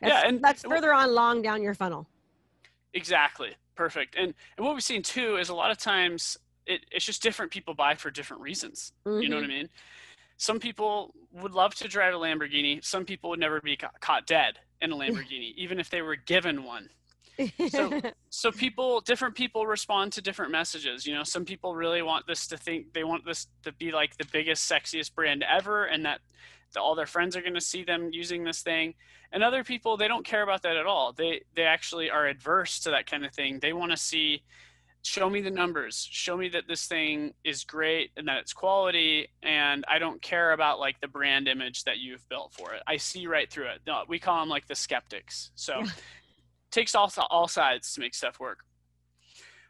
That's, 0.00 0.12
Yeah, 0.12 0.28
and- 0.28 0.44
that's 0.44 0.62
further 0.62 0.92
on 0.92 1.14
long 1.14 1.40
down 1.42 1.62
your 1.62 1.74
funnel. 1.74 2.06
Exactly. 2.92 3.56
Perfect. 3.76 4.16
And 4.16 4.34
and 4.56 4.66
what 4.66 4.74
we've 4.74 4.82
seen 4.82 5.02
too 5.02 5.36
is 5.36 5.48
a 5.48 5.54
lot 5.54 5.70
of 5.70 5.78
times 5.78 6.38
it, 6.66 6.80
it's 6.90 7.04
just 7.04 7.22
different 7.22 7.52
people 7.52 7.74
buy 7.74 7.94
for 7.94 8.10
different 8.10 8.42
reasons. 8.42 8.92
You 9.04 9.28
know 9.28 9.36
what 9.36 9.44
I 9.44 9.48
mm-hmm. 9.48 9.56
mean? 9.56 9.68
Some 10.38 10.60
people 10.60 11.14
would 11.32 11.52
love 11.52 11.74
to 11.76 11.88
drive 11.88 12.14
a 12.14 12.16
Lamborghini. 12.16 12.84
Some 12.84 13.04
people 13.04 13.30
would 13.30 13.40
never 13.40 13.60
be 13.60 13.76
ca- 13.76 13.90
caught 14.00 14.26
dead 14.26 14.58
in 14.80 14.92
a 14.92 14.96
Lamborghini, 15.02 15.54
even 15.56 15.78
if 15.78 15.90
they 15.90 16.02
were 16.02 16.16
given 16.16 16.64
one. 16.64 16.90
So- 17.70 18.00
So 18.28 18.52
people, 18.52 19.00
different 19.00 19.34
people 19.34 19.66
respond 19.66 20.12
to 20.12 20.20
different 20.20 20.52
messages. 20.52 21.06
You 21.06 21.14
know, 21.14 21.22
some 21.22 21.46
people 21.46 21.74
really 21.74 22.02
want 22.02 22.26
this 22.26 22.46
to 22.48 22.58
think 22.58 22.92
they 22.92 23.02
want 23.02 23.24
this 23.24 23.46
to 23.62 23.72
be 23.72 23.90
like 23.92 24.18
the 24.18 24.26
biggest, 24.30 24.70
sexiest 24.70 25.14
brand 25.14 25.42
ever, 25.42 25.86
and 25.86 26.04
that 26.04 26.20
the, 26.72 26.80
all 26.80 26.94
their 26.94 27.06
friends 27.06 27.36
are 27.36 27.42
going 27.42 27.54
to 27.54 27.60
see 27.60 27.84
them 27.84 28.10
using 28.12 28.44
this 28.44 28.62
thing. 28.62 28.94
And 29.32 29.42
other 29.42 29.64
people, 29.64 29.96
they 29.96 30.08
don't 30.08 30.24
care 30.24 30.42
about 30.42 30.62
that 30.62 30.76
at 30.76 30.86
all. 30.86 31.12
They 31.12 31.42
they 31.54 31.64
actually 31.64 32.10
are 32.10 32.26
adverse 32.26 32.80
to 32.80 32.90
that 32.90 33.10
kind 33.10 33.24
of 33.24 33.32
thing. 33.32 33.58
They 33.60 33.72
want 33.72 33.90
to 33.90 33.96
see, 33.96 34.42
show 35.02 35.28
me 35.28 35.40
the 35.40 35.50
numbers, 35.50 36.06
show 36.10 36.36
me 36.36 36.48
that 36.50 36.68
this 36.68 36.86
thing 36.86 37.34
is 37.44 37.64
great 37.64 38.10
and 38.16 38.28
that 38.28 38.38
it's 38.38 38.52
quality, 38.52 39.28
and 39.42 39.84
I 39.88 39.98
don't 39.98 40.22
care 40.22 40.52
about 40.52 40.78
like 40.78 41.00
the 41.00 41.08
brand 41.08 41.48
image 41.48 41.84
that 41.84 41.98
you've 41.98 42.26
built 42.28 42.52
for 42.52 42.72
it. 42.74 42.82
I 42.86 42.96
see 42.98 43.26
right 43.26 43.50
through 43.50 43.68
it. 43.68 43.80
No, 43.86 44.04
we 44.08 44.18
call 44.18 44.40
them 44.40 44.48
like 44.48 44.68
the 44.68 44.76
skeptics. 44.76 45.50
So 45.54 45.82
takes 46.70 46.94
all 46.94 47.12
all 47.30 47.48
sides 47.48 47.94
to 47.94 48.00
make 48.00 48.14
stuff 48.14 48.38
work. 48.38 48.60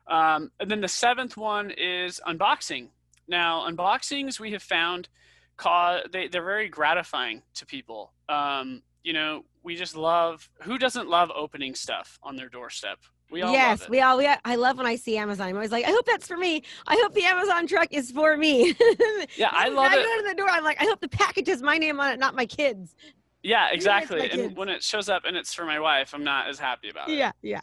Um, 0.09 0.51
and 0.61 0.71
then 0.71 0.81
the 0.81 0.89
seventh 0.89 1.37
one 1.37 1.71
is 1.71 2.21
unboxing. 2.27 2.89
Now, 3.29 3.69
unboxings 3.69 4.39
we 4.39 4.53
have 4.53 4.63
found 4.63 5.09
cause 5.57 6.03
they, 6.13 6.29
they're 6.29 6.45
very 6.45 6.69
gratifying 6.69 7.43
to 7.55 7.67
people. 7.67 8.13
Um, 8.29 8.83
you 9.03 9.13
know, 9.13 9.45
we 9.63 9.77
just 9.77 9.97
love 9.97 10.49
who 10.63 10.79
doesn't 10.79 11.09
love 11.09 11.31
opening 11.35 11.75
stuff 11.75 12.19
on 12.23 12.37
their 12.37 12.49
doorstep. 12.49 12.99
We 13.31 13.43
all 13.43 13.53
yes, 13.53 13.81
love 13.81 13.89
it. 13.89 13.91
we 13.91 14.01
all. 14.01 14.19
We, 14.19 14.29
I 14.45 14.55
love 14.55 14.77
when 14.77 14.87
I 14.87 14.95
see 14.95 15.17
Amazon. 15.17 15.49
I'm 15.49 15.57
always 15.57 15.73
like, 15.73 15.85
I 15.85 15.91
hope 15.91 16.07
that's 16.07 16.29
for 16.29 16.37
me. 16.37 16.63
I 16.87 16.97
hope 17.03 17.13
the 17.13 17.25
Amazon 17.25 17.67
truck 17.67 17.89
is 17.91 18.13
for 18.13 18.37
me. 18.37 18.69
yeah, 19.37 19.49
I 19.51 19.69
love 19.69 19.91
I 19.93 19.97
it. 19.99 20.05
go 20.05 20.23
to 20.23 20.29
the 20.29 20.35
door. 20.37 20.49
I'm 20.49 20.63
like, 20.63 20.81
I 20.81 20.85
hope 20.85 21.01
the 21.01 21.09
package 21.09 21.49
has 21.49 21.61
my 21.61 21.77
name 21.77 21.99
on 21.99 22.13
it, 22.13 22.21
not 22.21 22.37
my 22.37 22.47
kids. 22.47 22.95
Yeah, 23.43 23.69
exactly. 23.73 24.19
my 24.21 24.25
And 24.27 24.33
kids. 24.43 24.55
when 24.55 24.69
it 24.69 24.83
shows 24.83 25.09
up 25.09 25.25
and 25.25 25.37
it's 25.37 25.53
for 25.53 25.65
my 25.65 25.81
wife, 25.81 26.15
I'm 26.15 26.23
not 26.23 26.49
as 26.49 26.59
happy 26.61 26.89
about 26.89 27.09
it. 27.09 27.17
Yeah, 27.17 27.33
yeah. 27.43 27.61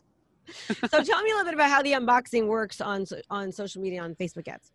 so 0.89 1.01
tell 1.01 1.21
me 1.21 1.31
a 1.31 1.35
little 1.35 1.45
bit 1.45 1.53
about 1.53 1.69
how 1.69 1.81
the 1.81 1.93
unboxing 1.93 2.47
works 2.47 2.81
on 2.81 3.05
on 3.29 3.49
social 3.51 3.81
media 3.81 4.01
on 4.03 4.15
Facebook 4.15 4.49
ads. 4.49 4.72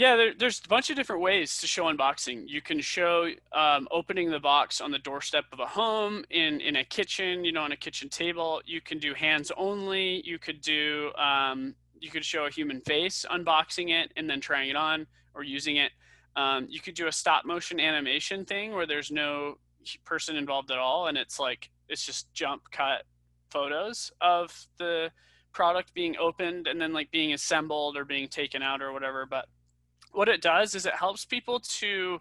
Yeah, 0.00 0.16
there, 0.16 0.32
there's 0.32 0.62
a 0.64 0.68
bunch 0.68 0.88
of 0.88 0.96
different 0.96 1.20
ways 1.20 1.58
to 1.58 1.66
show 1.66 1.84
unboxing. 1.84 2.44
You 2.46 2.62
can 2.62 2.80
show 2.80 3.28
um, 3.52 3.86
opening 3.90 4.30
the 4.30 4.40
box 4.40 4.80
on 4.80 4.90
the 4.90 4.98
doorstep 4.98 5.44
of 5.52 5.60
a 5.60 5.66
home, 5.66 6.24
in 6.30 6.58
in 6.62 6.76
a 6.76 6.84
kitchen, 6.84 7.44
you 7.44 7.52
know, 7.52 7.60
on 7.60 7.72
a 7.72 7.76
kitchen 7.76 8.08
table. 8.08 8.62
You 8.64 8.80
can 8.80 8.98
do 8.98 9.12
hands 9.12 9.52
only. 9.58 10.22
You 10.24 10.38
could 10.38 10.62
do 10.62 11.12
um, 11.18 11.74
you 12.00 12.08
could 12.08 12.24
show 12.24 12.46
a 12.46 12.50
human 12.50 12.80
face 12.80 13.26
unboxing 13.30 13.90
it 13.90 14.10
and 14.16 14.28
then 14.28 14.40
trying 14.40 14.70
it 14.70 14.74
on 14.74 15.06
or 15.34 15.44
using 15.44 15.76
it. 15.76 15.92
Um, 16.34 16.66
you 16.70 16.80
could 16.80 16.94
do 16.94 17.06
a 17.06 17.12
stop 17.12 17.44
motion 17.44 17.78
animation 17.78 18.46
thing 18.46 18.72
where 18.72 18.86
there's 18.86 19.10
no 19.10 19.58
person 20.06 20.34
involved 20.34 20.70
at 20.70 20.78
all, 20.78 21.08
and 21.08 21.18
it's 21.18 21.38
like 21.38 21.68
it's 21.90 22.06
just 22.06 22.32
jump 22.32 22.62
cut 22.72 23.02
photos 23.50 24.10
of 24.22 24.66
the 24.78 25.10
product 25.52 25.92
being 25.92 26.16
opened 26.16 26.68
and 26.68 26.80
then 26.80 26.94
like 26.94 27.10
being 27.10 27.34
assembled 27.34 27.98
or 27.98 28.06
being 28.06 28.28
taken 28.28 28.62
out 28.62 28.80
or 28.80 28.94
whatever. 28.94 29.26
But 29.26 29.44
what 30.12 30.28
it 30.28 30.40
does 30.42 30.74
is 30.74 30.86
it 30.86 30.94
helps 30.94 31.24
people 31.24 31.60
to 31.60 32.20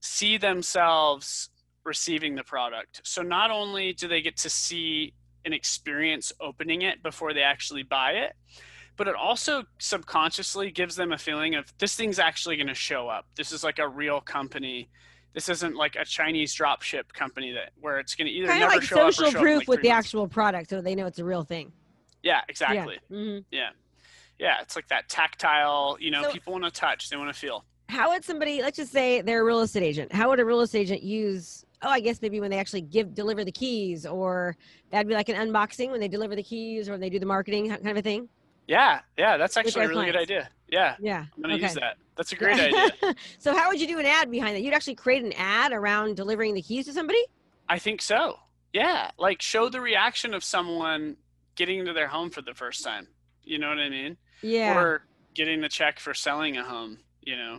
see 0.00 0.36
themselves 0.36 1.50
receiving 1.84 2.34
the 2.34 2.44
product. 2.44 3.00
So 3.04 3.22
not 3.22 3.50
only 3.50 3.92
do 3.92 4.08
they 4.08 4.20
get 4.22 4.36
to 4.38 4.50
see 4.50 5.14
an 5.44 5.52
experience 5.52 6.32
opening 6.40 6.82
it 6.82 7.02
before 7.02 7.32
they 7.32 7.42
actually 7.42 7.82
buy 7.82 8.12
it, 8.12 8.34
but 8.96 9.08
it 9.08 9.14
also 9.14 9.62
subconsciously 9.78 10.70
gives 10.70 10.96
them 10.96 11.12
a 11.12 11.18
feeling 11.18 11.54
of 11.54 11.72
this 11.78 11.94
thing's 11.94 12.18
actually 12.18 12.56
going 12.56 12.66
to 12.66 12.74
show 12.74 13.08
up. 13.08 13.26
This 13.36 13.52
is 13.52 13.62
like 13.62 13.78
a 13.78 13.88
real 13.88 14.20
company. 14.20 14.88
This 15.34 15.48
isn't 15.48 15.76
like 15.76 15.94
a 15.96 16.04
Chinese 16.04 16.54
dropship 16.54 17.12
company 17.12 17.52
that 17.52 17.70
where 17.80 17.98
it's 17.98 18.14
going 18.14 18.26
to 18.26 18.32
either 18.32 18.48
Kind 18.48 18.60
never 18.60 18.74
like 18.74 18.82
show 18.82 19.00
up 19.00 19.08
or 19.08 19.12
social 19.12 19.30
show 19.30 19.38
up 19.38 19.42
proof 19.42 19.58
like, 19.60 19.68
with 19.68 19.82
the 19.82 19.88
months. 19.88 20.06
actual 20.06 20.26
product, 20.28 20.70
so 20.70 20.80
they 20.80 20.94
know 20.94 21.06
it's 21.06 21.20
a 21.20 21.24
real 21.24 21.44
thing. 21.44 21.72
Yeah, 22.22 22.40
exactly. 22.48 22.98
Yeah. 23.08 23.16
Mhm. 23.16 23.44
Yeah, 23.52 23.68
it's 24.38 24.76
like 24.76 24.88
that 24.88 25.08
tactile. 25.08 25.96
You 26.00 26.10
know, 26.10 26.22
So- 26.24 26.32
people 26.32 26.52
want 26.52 26.64
to 26.64 26.70
touch. 26.70 27.10
They 27.10 27.16
want 27.16 27.32
to 27.32 27.38
feel. 27.38 27.64
How 27.88 28.10
would 28.10 28.22
somebody, 28.24 28.60
let's 28.60 28.76
just 28.76 28.92
say 28.92 29.22
they're 29.22 29.40
a 29.40 29.44
real 29.44 29.60
estate 29.60 29.82
agent. 29.82 30.12
How 30.12 30.28
would 30.28 30.38
a 30.40 30.44
real 30.44 30.60
estate 30.60 30.80
agent 30.80 31.02
use? 31.02 31.64
Oh, 31.80 31.88
I 31.88 32.00
guess 32.00 32.20
maybe 32.20 32.38
when 32.38 32.50
they 32.50 32.58
actually 32.58 32.82
give 32.82 33.14
deliver 33.14 33.44
the 33.44 33.52
keys, 33.52 34.04
or 34.04 34.56
that'd 34.90 35.08
be 35.08 35.14
like 35.14 35.30
an 35.30 35.36
unboxing 35.36 35.90
when 35.90 35.98
they 36.00 36.08
deliver 36.08 36.36
the 36.36 36.42
keys, 36.42 36.88
or 36.88 36.92
when 36.92 37.00
they 37.00 37.08
do 37.08 37.18
the 37.18 37.24
marketing 37.26 37.70
kind 37.70 37.88
of 37.88 37.96
a 37.96 38.02
thing. 38.02 38.28
Yeah, 38.66 39.00
yeah, 39.16 39.38
that's 39.38 39.56
actually 39.56 39.86
a 39.86 39.88
really 39.88 40.04
good 40.04 40.16
idea. 40.16 40.50
Yeah, 40.68 40.96
Yeah. 41.00 41.24
I'm 41.34 41.40
gonna 41.42 41.54
okay. 41.54 41.62
use 41.62 41.74
that. 41.74 41.96
That's 42.16 42.32
a 42.32 42.36
great 42.42 42.60
idea. 42.60 43.14
so 43.38 43.56
how 43.56 43.68
would 43.70 43.80
you 43.80 43.86
do 43.86 43.98
an 43.98 44.04
ad 44.04 44.30
behind 44.30 44.54
that? 44.56 44.60
You'd 44.62 44.74
actually 44.74 44.96
create 44.96 45.24
an 45.24 45.32
ad 45.32 45.72
around 45.72 46.16
delivering 46.16 46.52
the 46.52 46.60
keys 46.60 46.84
to 46.86 46.92
somebody? 46.92 47.24
I 47.70 47.78
think 47.78 48.02
so. 48.02 48.38
Yeah, 48.74 49.12
like 49.18 49.40
show 49.40 49.70
the 49.70 49.80
reaction 49.80 50.34
of 50.34 50.44
someone 50.44 51.16
getting 51.54 51.78
into 51.78 51.94
their 51.94 52.08
home 52.08 52.28
for 52.28 52.42
the 52.42 52.52
first 52.52 52.84
time. 52.84 53.08
You 53.44 53.58
know 53.58 53.70
what 53.70 53.78
I 53.78 53.88
mean? 53.88 54.18
Yeah. 54.42 54.78
Or 54.78 55.02
getting 55.34 55.60
the 55.60 55.68
check 55.68 55.98
for 56.00 56.14
selling 56.14 56.56
a 56.56 56.64
home. 56.64 56.98
You 57.22 57.36
know, 57.36 57.58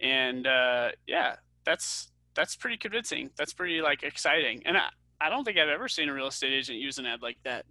and 0.00 0.46
uh, 0.46 0.90
yeah, 1.06 1.36
that's 1.64 2.10
that's 2.34 2.54
pretty 2.56 2.76
convincing. 2.76 3.30
That's 3.36 3.52
pretty 3.52 3.80
like 3.80 4.02
exciting. 4.02 4.62
And 4.66 4.76
I 4.76 4.88
I 5.20 5.28
don't 5.30 5.44
think 5.44 5.58
I've 5.58 5.68
ever 5.68 5.88
seen 5.88 6.08
a 6.08 6.14
real 6.14 6.28
estate 6.28 6.52
agent 6.52 6.78
use 6.78 6.98
an 6.98 7.06
ad 7.06 7.22
like 7.22 7.38
that. 7.44 7.64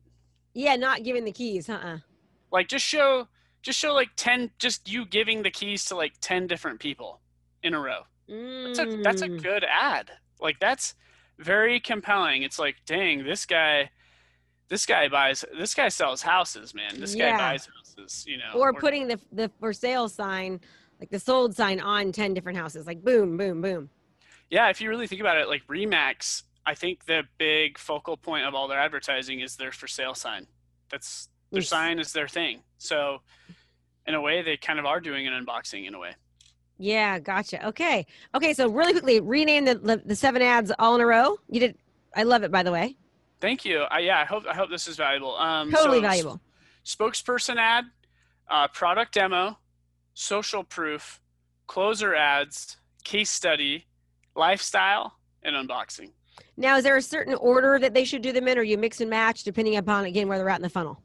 yeah, 0.53 0.75
not 0.75 1.03
giving 1.03 1.23
the 1.25 1.31
keys, 1.31 1.69
uh-uh. 1.69 1.97
Like 2.51 2.67
just 2.67 2.85
show 2.85 3.27
just 3.61 3.79
show 3.79 3.93
like 3.93 4.09
ten 4.17 4.51
just 4.59 4.89
you 4.91 5.05
giving 5.05 5.43
the 5.43 5.51
keys 5.51 5.85
to 5.85 5.95
like 5.95 6.13
ten 6.21 6.45
different 6.47 6.79
people 6.79 7.21
in 7.63 7.73
a 7.73 7.79
row. 7.79 8.01
That's 8.27 8.79
a 8.79 8.99
that's 9.03 9.21
a 9.21 9.27
Mm. 9.29 9.41
good 9.43 9.63
ad. 9.69 10.11
Like 10.41 10.59
that's 10.59 10.95
very 11.39 11.79
compelling. 11.79 12.43
It's 12.43 12.59
like, 12.59 12.75
dang, 12.85 13.23
this 13.23 13.45
guy 13.45 13.91
this 14.69 14.85
guy 14.85 15.07
buys 15.07 15.45
this 15.57 15.73
guy 15.73 15.87
sells 15.89 16.21
houses, 16.21 16.73
man. 16.73 16.99
This 16.99 17.15
Yeah. 17.15 17.31
guy 17.31 17.37
buys 17.53 17.67
houses, 17.97 18.25
you 18.27 18.37
know. 18.37 18.51
or 18.55 18.69
Or- 18.69 18.73
putting 18.73 19.07
the 19.07 19.19
the 19.31 19.49
for 19.59 19.73
sale 19.73 20.09
sign, 20.09 20.59
like 20.99 21.09
the 21.09 21.19
sold 21.19 21.55
sign 21.55 21.79
on 21.79 22.11
10 22.11 22.33
different 22.33 22.57
houses, 22.57 22.85
like 22.87 23.03
boom, 23.03 23.37
boom, 23.37 23.61
boom. 23.61 23.89
yeah, 24.49 24.69
if 24.69 24.81
you 24.81 24.89
really 24.89 25.07
think 25.07 25.21
about 25.21 25.37
it, 25.37 25.47
like 25.47 25.65
Remax, 25.67 26.43
I 26.65 26.75
think 26.75 27.05
the 27.05 27.23
big 27.37 27.77
focal 27.77 28.17
point 28.17 28.45
of 28.45 28.53
all 28.53 28.67
their 28.67 28.79
advertising 28.79 29.39
is 29.41 29.55
their 29.55 29.71
for 29.71 29.87
sale 29.87 30.13
sign. 30.15 30.47
That's 30.89 31.29
their 31.51 31.61
Yes. 31.61 31.69
sign 31.69 31.99
is 31.99 32.13
their 32.13 32.27
thing. 32.27 32.63
So 32.77 33.21
in 34.07 34.15
a 34.15 34.21
way 34.21 34.41
they 34.41 34.57
kind 34.57 34.79
of 34.79 34.85
are 34.85 34.99
doing 34.99 35.27
an 35.27 35.33
unboxing 35.45 35.87
in 35.87 35.93
a 35.95 35.99
way. 35.99 36.13
Yeah, 36.77 37.19
gotcha. 37.19 37.65
Okay. 37.67 38.05
Okay, 38.35 38.53
so 38.53 38.67
really 38.69 38.93
quickly, 38.93 39.19
rename 39.19 39.65
the, 39.65 39.75
the 39.75 39.97
the 40.05 40.15
seven 40.15 40.41
ads 40.41 40.71
all 40.79 40.95
in 40.95 41.01
a 41.01 41.05
row. 41.05 41.37
You 41.49 41.59
did 41.59 41.77
I 42.15 42.23
love 42.23 42.43
it 42.43 42.51
by 42.51 42.63
the 42.63 42.71
way. 42.71 42.95
Thank 43.39 43.65
you. 43.65 43.81
I, 43.91 43.99
yeah, 43.99 44.19
I 44.21 44.25
hope 44.25 44.45
I 44.47 44.53
hope 44.55 44.69
this 44.69 44.87
is 44.87 44.95
valuable. 44.97 45.35
Um, 45.35 45.71
Totally 45.71 45.97
so 45.97 46.01
valuable. 46.01 46.41
Spokesperson 46.85 47.57
ad, 47.57 47.85
uh, 48.49 48.67
product 48.69 49.13
demo, 49.13 49.57
social 50.13 50.63
proof, 50.63 51.21
closer 51.67 52.15
ads, 52.15 52.77
case 53.03 53.29
study, 53.29 53.85
lifestyle, 54.35 55.17
and 55.43 55.55
unboxing. 55.55 56.11
Now, 56.57 56.77
is 56.77 56.83
there 56.83 56.97
a 56.97 57.01
certain 57.01 57.35
order 57.35 57.79
that 57.79 57.93
they 57.93 58.05
should 58.05 58.21
do 58.21 58.31
them 58.31 58.47
in, 58.47 58.57
or 58.57 58.63
you 58.63 58.77
mix 58.77 59.01
and 59.01 59.09
match 59.09 59.43
depending 59.43 59.77
upon 59.77 60.05
again 60.05 60.27
where 60.27 60.37
they're 60.37 60.49
at 60.49 60.57
in 60.57 60.63
the 60.63 60.69
funnel? 60.69 61.01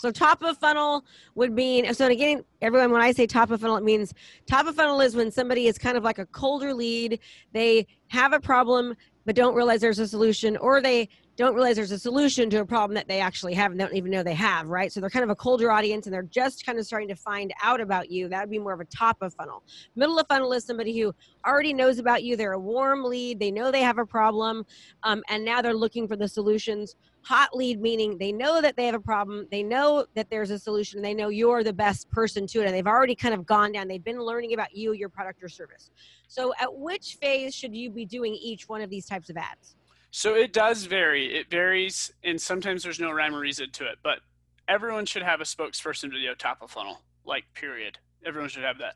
So 0.00 0.12
top 0.12 0.42
of 0.42 0.56
funnel 0.58 1.04
would 1.34 1.52
mean 1.52 1.92
so 1.92 2.06
again, 2.06 2.44
everyone 2.62 2.92
when 2.92 3.00
I 3.00 3.10
say 3.10 3.26
top 3.26 3.50
of 3.50 3.60
funnel, 3.60 3.76
it 3.76 3.82
means 3.82 4.14
top 4.46 4.66
of 4.66 4.76
funnel 4.76 5.00
is 5.00 5.16
when 5.16 5.32
somebody 5.32 5.66
is 5.66 5.76
kind 5.76 5.96
of 5.96 6.04
like 6.04 6.18
a 6.18 6.26
colder 6.26 6.72
lead. 6.72 7.18
They 7.52 7.86
have 8.08 8.32
a 8.32 8.38
problem 8.38 8.94
but 9.26 9.34
don't 9.34 9.54
realize 9.54 9.82
there's 9.82 9.98
a 9.98 10.08
solution, 10.08 10.56
or 10.56 10.80
they 10.80 11.08
don't 11.38 11.54
realize 11.54 11.76
there's 11.76 11.92
a 11.92 11.98
solution 11.98 12.50
to 12.50 12.56
a 12.56 12.66
problem 12.66 12.96
that 12.96 13.06
they 13.06 13.20
actually 13.20 13.54
have 13.54 13.70
and 13.70 13.78
don't 13.78 13.94
even 13.94 14.10
know 14.10 14.24
they 14.24 14.34
have, 14.34 14.66
right? 14.66 14.92
So 14.92 15.00
they're 15.00 15.08
kind 15.08 15.22
of 15.22 15.30
a 15.30 15.36
colder 15.36 15.70
audience 15.70 16.06
and 16.06 16.12
they're 16.12 16.24
just 16.24 16.66
kind 16.66 16.80
of 16.80 16.84
starting 16.84 17.06
to 17.08 17.14
find 17.14 17.54
out 17.62 17.80
about 17.80 18.10
you. 18.10 18.28
That 18.28 18.40
would 18.40 18.50
be 18.50 18.58
more 18.58 18.72
of 18.72 18.80
a 18.80 18.84
top 18.86 19.18
of 19.20 19.32
funnel. 19.34 19.62
Middle 19.94 20.18
of 20.18 20.26
funnel 20.26 20.52
is 20.52 20.64
somebody 20.64 20.98
who 20.98 21.14
already 21.46 21.72
knows 21.72 22.00
about 22.00 22.24
you. 22.24 22.34
They're 22.34 22.54
a 22.54 22.58
warm 22.58 23.04
lead. 23.04 23.38
They 23.38 23.52
know 23.52 23.70
they 23.70 23.82
have 23.82 23.98
a 23.98 24.04
problem, 24.04 24.66
um, 25.04 25.22
and 25.30 25.44
now 25.44 25.62
they're 25.62 25.74
looking 25.74 26.08
for 26.08 26.16
the 26.16 26.26
solutions. 26.26 26.96
Hot 27.22 27.54
lead 27.54 27.80
meaning 27.80 28.18
they 28.18 28.32
know 28.32 28.60
that 28.60 28.74
they 28.76 28.86
have 28.86 28.96
a 28.96 29.00
problem. 29.00 29.46
They 29.52 29.62
know 29.62 30.06
that 30.16 30.28
there's 30.30 30.50
a 30.50 30.58
solution. 30.58 31.02
They 31.02 31.14
know 31.14 31.28
you're 31.28 31.62
the 31.62 31.72
best 31.72 32.10
person 32.10 32.48
to 32.48 32.62
it, 32.62 32.66
and 32.66 32.74
they've 32.74 32.86
already 32.86 33.14
kind 33.14 33.34
of 33.34 33.46
gone 33.46 33.70
down. 33.70 33.86
They've 33.86 34.02
been 34.02 34.20
learning 34.20 34.54
about 34.54 34.74
you, 34.74 34.92
your 34.92 35.08
product, 35.08 35.40
or 35.44 35.48
service. 35.48 35.90
So, 36.26 36.52
at 36.60 36.74
which 36.74 37.16
phase 37.20 37.54
should 37.54 37.76
you 37.76 37.90
be 37.90 38.06
doing 38.06 38.34
each 38.34 38.68
one 38.68 38.80
of 38.80 38.90
these 38.90 39.06
types 39.06 39.30
of 39.30 39.36
ads? 39.36 39.77
So 40.10 40.34
it 40.34 40.52
does 40.52 40.86
vary. 40.86 41.36
It 41.36 41.50
varies, 41.50 42.10
and 42.24 42.40
sometimes 42.40 42.82
there's 42.82 43.00
no 43.00 43.10
rhyme 43.10 43.34
or 43.34 43.40
reason 43.40 43.70
to 43.72 43.84
it. 43.84 43.98
But 44.02 44.20
everyone 44.66 45.06
should 45.06 45.22
have 45.22 45.40
a 45.40 45.44
spokesperson 45.44 46.10
video 46.10 46.34
top 46.34 46.62
of 46.62 46.70
funnel, 46.70 47.00
like 47.24 47.44
period. 47.54 47.98
Everyone 48.24 48.48
should 48.48 48.64
have 48.64 48.78
that. 48.78 48.94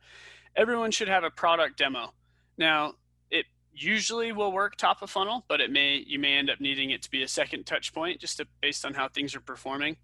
Everyone 0.57 0.91
should 0.91 1.09
have 1.09 1.25
a 1.25 1.31
product 1.31 1.79
demo. 1.79 2.13
Now, 2.59 2.95
it 3.31 3.47
usually 3.75 4.33
will 4.33 4.53
work 4.53 4.77
top 4.77 5.03
of 5.03 5.11
funnel, 5.11 5.45
but 5.49 5.61
it 5.61 5.71
may 5.71 6.03
you 6.07 6.19
may 6.19 6.35
end 6.37 6.51
up 6.51 6.61
needing 6.61 6.91
it 6.91 7.03
to 7.03 7.11
be 7.11 7.23
a 7.23 7.29
second 7.29 7.65
touch 7.65 7.93
point 7.95 8.21
just 8.21 8.39
to, 8.39 8.47
based 8.61 8.85
on 8.85 8.95
how 8.95 9.09
things 9.09 9.35
are 9.35 9.41
performing. 9.41 9.97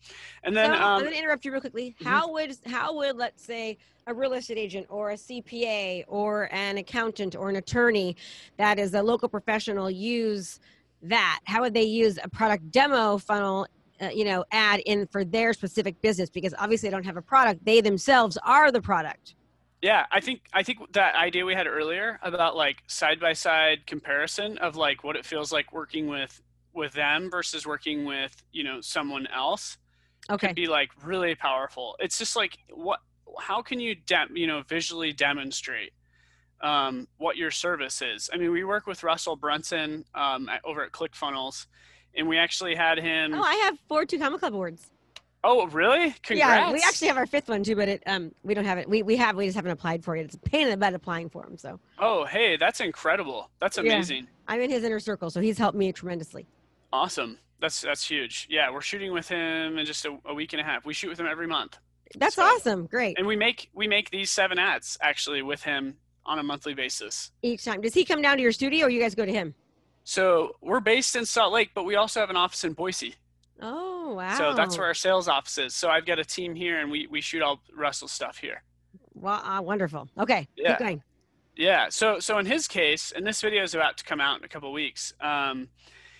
And 0.42 0.57
then 0.57 0.71
So, 0.71 0.77
um, 0.77 0.83
I'm 0.83 1.01
going 1.01 1.12
to 1.12 1.18
interrupt 1.18 1.44
you 1.44 1.53
real 1.53 1.61
quickly. 1.61 1.97
Mhm. 2.01 2.07
How 2.07 2.33
would 2.33 2.57
how 2.66 2.94
would 2.97 3.16
let's 3.16 3.42
say 3.44 3.79
a 4.07 4.14
real 4.14 4.33
estate 4.35 4.57
agent 4.57 4.87
or 4.88 5.11
a 5.11 5.16
CPA 5.16 6.05
or 6.07 6.49
an 6.53 6.79
accountant 6.79 7.35
or 7.35 7.51
an 7.51 7.57
attorney 7.57 8.16
that 8.57 8.79
is 8.79 8.94
a 8.94 9.03
local 9.03 9.29
professional 9.29 9.90
use 9.90 10.61
that? 11.02 11.40
How 11.44 11.61
would 11.62 11.74
they 11.74 11.84
use 11.84 12.18
a 12.22 12.28
product 12.28 12.70
demo 12.70 13.18
funnel? 13.18 13.66
Uh, 14.00 14.11
you 14.11 14.24
know, 14.24 14.44
ad 14.52 14.80
in 14.87 15.08
for 15.08 15.24
their 15.24 15.52
specific 15.52 16.00
business 16.00 16.30
because 16.30 16.54
obviously 16.56 16.88
they 16.88 16.92
don't 16.94 17.04
have 17.06 17.16
a 17.16 17.22
product; 17.22 17.64
they 17.64 17.80
themselves 17.80 18.38
are 18.44 18.70
the 18.70 18.80
product. 18.80 19.34
Yeah, 19.82 20.06
I 20.12 20.20
think 20.20 20.42
I 20.52 20.62
think 20.62 20.78
that 20.92 21.14
idea 21.16 21.44
we 21.44 21.54
had 21.54 21.66
earlier 21.66 22.18
about 22.22 22.56
like 22.56 22.82
side 22.87 23.20
by 23.20 23.32
side 23.32 23.87
comparison 23.87 24.58
of 24.58 24.76
like 24.76 25.02
what 25.04 25.16
it 25.16 25.24
feels 25.26 25.52
like 25.52 25.72
working 25.72 26.06
with 26.06 26.40
with 26.72 26.92
them 26.92 27.28
versus 27.30 27.66
working 27.66 28.04
with 28.04 28.40
you 28.52 28.62
know 28.64 28.80
someone 28.80 29.26
else 29.28 29.78
Okay. 30.30 30.48
could 30.48 30.56
be 30.56 30.66
like 30.66 30.90
really 31.04 31.34
powerful. 31.34 31.96
It's 32.00 32.18
just 32.18 32.37
like 32.37 32.58
what 32.70 33.00
how 33.40 33.62
can 33.62 33.80
you 33.80 33.94
dem- 33.94 34.37
you 34.37 34.46
know 34.46 34.62
visually 34.68 35.12
demonstrate 35.12 35.92
um, 36.61 37.07
what 37.18 37.37
your 37.37 37.51
service 37.51 38.03
is? 38.03 38.31
I 38.33 38.37
mean, 38.37 38.51
we 38.53 38.64
work 38.64 38.87
with 38.87 39.03
Russell 39.03 39.37
Brunson 39.37 40.05
um, 40.14 40.49
at, 40.49 40.61
over 40.64 40.83
at 40.83 40.92
ClickFunnels, 40.92 41.66
and 42.16 42.29
we 42.29 42.38
actually 42.38 42.75
had 42.75 42.99
him. 42.99 43.35
Oh, 43.35 43.42
I 43.42 43.55
have 43.66 43.79
four 43.88 44.05
two 44.05 44.18
comma 44.18 44.38
club 44.38 44.55
awards. 44.55 44.90
oh, 45.44 45.66
really? 45.68 46.14
Congrats! 46.23 46.38
Yeah, 46.38 46.73
we 46.73 46.83
actually 46.87 47.09
have 47.09 47.16
our 47.16 47.27
fifth 47.27 47.49
one 47.49 47.62
too, 47.62 47.77
but 47.77 47.88
it 47.88 48.03
um 48.07 48.33
we 48.42 48.55
don't 48.55 48.64
have 48.64 48.79
it. 48.79 48.88
We 48.88 49.03
we 49.03 49.16
have 49.16 49.37
we 49.37 49.44
just 49.47 49.57
haven't 49.57 49.71
applied 49.73 50.03
for 50.05 50.16
it. 50.16 50.25
It's 50.25 50.35
a 50.35 50.38
pain 50.38 50.64
in 50.64 50.71
the 50.71 50.77
butt 50.77 50.94
applying 50.94 51.29
for 51.31 51.42
them. 51.44 51.57
So 51.57 51.79
Oh, 51.99 52.25
hey, 52.25 52.57
that's 52.57 52.81
incredible. 52.81 53.51
That's 53.61 53.77
Yeah. 53.77 53.85
amazing. 53.94 54.27
I'm 54.49 54.61
in 54.61 54.71
his 54.71 54.83
inner 54.83 54.99
circle, 55.01 55.31
so 55.31 55.40
he's 55.40 55.59
helped 55.59 55.77
me 55.79 55.92
tremendously. 55.92 56.47
Awesome. 56.92 57.38
That's 57.61 57.81
that's 57.83 58.05
huge. 58.09 58.47
Yeah, 58.51 58.71
we're 58.73 58.81
shooting 58.81 59.12
with 59.12 59.29
him 59.29 59.79
in 59.79 59.87
just 59.87 60.05
a, 60.07 60.16
a 60.25 60.35
week 60.35 60.53
and 60.55 60.61
a 60.61 60.64
half. 60.64 60.85
We 60.85 60.94
shoot 60.94 61.09
with 61.11 61.21
him 61.21 61.27
every 61.27 61.47
month, 61.47 61.77
That's 62.16 62.35
So- 62.37 62.42
awesome. 62.42 62.87
Great. 62.87 63.16
and 63.18 63.27
we 63.27 63.37
make 63.37 63.68
we 63.75 63.87
make 63.87 64.11
these 64.11 64.31
seven 64.31 64.59
ads 64.59 64.97
actually 65.01 65.42
with 65.42 65.62
him 65.62 65.97
on 66.26 66.38
a 66.38 66.42
monthly 66.42 66.74
basis. 66.74 67.31
Each 67.42 67.64
time. 67.64 67.81
Does 67.81 67.94
he 67.94 68.04
come 68.04 68.22
down 68.22 68.37
to 68.37 68.42
your 68.42 68.52
studio 68.52 68.87
or 68.87 68.90
you 68.90 69.00
guys 69.00 69.14
go 69.14 69.24
to 69.24 69.33
him? 69.33 69.54
So 70.04 70.57
we're 70.62 70.81
based 70.81 71.16
in 71.16 71.26
Salt 71.26 71.52
Lake, 71.52 71.70
but 71.74 71.85
we 71.85 71.96
also 71.96 72.20
have 72.20 72.31
an 72.31 72.37
office 72.37 72.64
in 72.64 72.72
Boise. 72.72 73.14
Oh 73.61 74.14
wow. 74.14 74.38
So 74.38 74.54
that's 74.54 74.78
where 74.78 74.87
our 74.87 74.94
sales 74.94 75.28
office 75.28 75.59
is. 75.59 75.74
So 75.74 75.90
I've 75.90 76.07
got 76.07 76.18
a 76.18 76.24
team 76.24 76.54
here, 76.54 76.81
and 76.81 76.90
we 76.90 77.07
we 77.09 77.20
shoot 77.20 77.42
all 77.42 77.61
Russell's 77.76 78.12
stuff 78.12 78.38
here. 78.38 78.62
Wow, 79.14 79.42
uh, 79.44 79.62
wonderful. 79.62 80.09
Okay. 80.18 80.48
Yeah. 80.57 80.70
Keep 80.70 80.78
going. 80.78 81.02
Yeah. 81.57 81.88
So 81.90 82.20
so 82.20 82.38
in 82.38 82.46
his 82.46 82.68
case, 82.68 83.12
and 83.14 83.26
this 83.26 83.40
video 83.40 83.62
is 83.62 83.74
about 83.74 83.98
to 83.98 84.04
come 84.04 84.20
out 84.20 84.38
in 84.38 84.44
a 84.44 84.48
couple 84.48 84.68
of 84.68 84.74
weeks. 84.74 85.12
Um, 85.20 85.68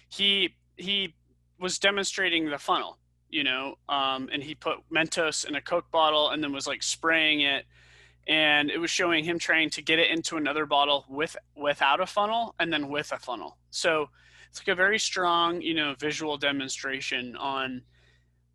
he 0.09 0.55
he 0.77 1.15
was 1.61 1.79
demonstrating 1.79 2.51
the 2.51 2.59
funnel, 2.59 2.99
you 3.31 3.45
know, 3.45 3.77
um, 3.89 4.29
and 4.33 4.43
he 4.43 4.55
put 4.55 4.79
Mentos 4.95 5.47
in 5.47 5.55
a 5.55 5.61
Coke 5.61 5.91
bottle 5.91 6.31
and 6.31 6.43
then 6.43 6.53
was 6.53 6.67
like 6.67 6.83
spraying 6.83 7.41
it, 7.41 7.65
and 8.29 8.71
it 8.71 8.79
was 8.79 8.91
showing 8.91 9.25
him 9.25 9.39
trying 9.39 9.71
to 9.71 9.83
get 9.83 9.99
it 9.99 10.11
into 10.11 10.37
another 10.37 10.67
bottle 10.67 11.07
with 11.09 11.37
without 11.57 12.01
a 12.01 12.07
funnel 12.07 12.55
and 12.61 12.73
then 12.73 12.89
with 12.89 13.11
a 13.13 13.19
funnel. 13.19 13.57
So 13.71 14.11
it's 14.51 14.61
like 14.61 14.69
a 14.69 14.75
very 14.75 14.99
strong, 14.99 15.63
you 15.63 15.75
know, 15.75 15.95
visual 15.99 16.37
demonstration 16.37 17.37
on 17.37 17.83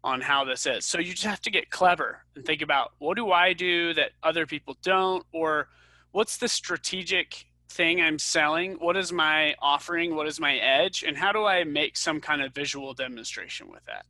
on 0.03 0.21
how 0.21 0.43
this 0.43 0.65
is. 0.65 0.86
So 0.86 0.99
you 0.99 1.12
just 1.12 1.23
have 1.23 1.41
to 1.41 1.51
get 1.51 1.69
clever 1.69 2.23
and 2.36 2.45
think 2.45 2.62
about 2.62 2.91
what 2.99 3.15
do 3.15 3.31
I 3.31 3.53
do 3.53 3.93
that 3.93 4.12
other 4.21 4.45
people 4.45 4.77
don't, 4.83 5.25
or 5.31 5.69
what's 6.12 6.38
the 6.38 6.49
strategic 6.49 7.45
thing 7.69 8.01
I'm 8.01 8.19
selling? 8.19 8.73
What 8.73 8.97
is 8.97 9.13
my 9.13 9.55
offering? 9.62 10.15
What 10.15 10.27
is 10.27 10.39
my 10.39 10.57
edge? 10.57 11.03
And 11.07 11.17
how 11.17 11.31
do 11.31 11.45
I 11.45 11.63
make 11.63 11.95
some 11.97 12.19
kind 12.19 12.41
of 12.41 12.53
visual 12.53 12.93
demonstration 12.93 13.69
with 13.69 13.83
that? 13.86 14.05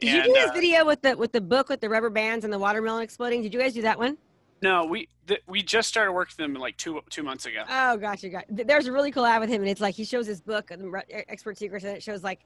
Did 0.00 0.12
you 0.12 0.22
do 0.24 0.32
this 0.32 0.50
uh, 0.50 0.52
video 0.52 0.84
with 0.84 1.02
the 1.02 1.16
with 1.16 1.32
the 1.32 1.40
book 1.40 1.68
with 1.68 1.80
the 1.80 1.88
rubber 1.88 2.10
bands 2.10 2.44
and 2.44 2.52
the 2.52 2.58
watermelon 2.58 3.02
exploding? 3.02 3.42
Did 3.42 3.52
you 3.52 3.60
guys 3.60 3.74
do 3.74 3.82
that 3.82 3.98
one? 3.98 4.16
No, 4.62 4.86
we 4.86 5.08
th- 5.26 5.42
we 5.46 5.62
just 5.62 5.88
started 5.88 6.12
working 6.12 6.34
with 6.38 6.54
them 6.54 6.60
like 6.60 6.76
two 6.76 7.00
two 7.10 7.22
months 7.22 7.46
ago. 7.46 7.64
Oh 7.68 7.96
gosh, 7.96 8.22
you 8.22 8.30
got. 8.30 8.44
There's 8.48 8.86
a 8.86 8.92
really 8.92 9.10
cool 9.10 9.26
ad 9.26 9.40
with 9.40 9.50
him, 9.50 9.60
and 9.60 9.70
it's 9.70 9.80
like 9.80 9.94
he 9.94 10.04
shows 10.04 10.26
his 10.26 10.40
book, 10.40 10.70
Ru- 10.76 11.00
Expert 11.10 11.58
Secrets, 11.58 11.84
and 11.84 11.96
it 11.96 12.02
shows 12.02 12.22
like 12.22 12.40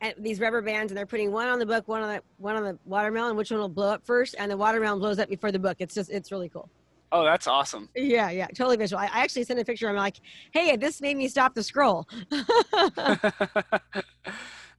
and 0.00 0.14
these 0.18 0.40
rubber 0.40 0.62
bands, 0.62 0.92
and 0.92 0.98
they're 0.98 1.06
putting 1.06 1.32
one 1.32 1.48
on 1.48 1.58
the 1.58 1.66
book, 1.66 1.88
one 1.88 2.02
on 2.02 2.14
the 2.14 2.22
one 2.38 2.56
on 2.56 2.62
the 2.62 2.78
watermelon. 2.84 3.36
Which 3.36 3.50
one 3.50 3.60
will 3.60 3.68
blow 3.68 3.90
up 3.90 4.06
first? 4.06 4.36
And 4.38 4.50
the 4.50 4.56
watermelon 4.56 5.00
blows 5.00 5.18
up 5.18 5.28
before 5.28 5.52
the 5.52 5.58
book. 5.58 5.76
It's 5.80 5.94
just 5.94 6.10
it's 6.10 6.30
really 6.30 6.48
cool. 6.48 6.68
Oh, 7.10 7.24
that's 7.24 7.46
awesome. 7.46 7.88
Yeah, 7.94 8.30
yeah, 8.30 8.46
totally 8.48 8.76
visual. 8.76 9.00
I, 9.00 9.06
I 9.06 9.22
actually 9.22 9.44
sent 9.44 9.60
a 9.60 9.64
picture. 9.64 9.88
I'm 9.88 9.94
like, 9.94 10.16
hey, 10.52 10.76
this 10.76 11.00
made 11.00 11.16
me 11.16 11.28
stop 11.28 11.54
the 11.54 11.62
scroll. 11.62 12.08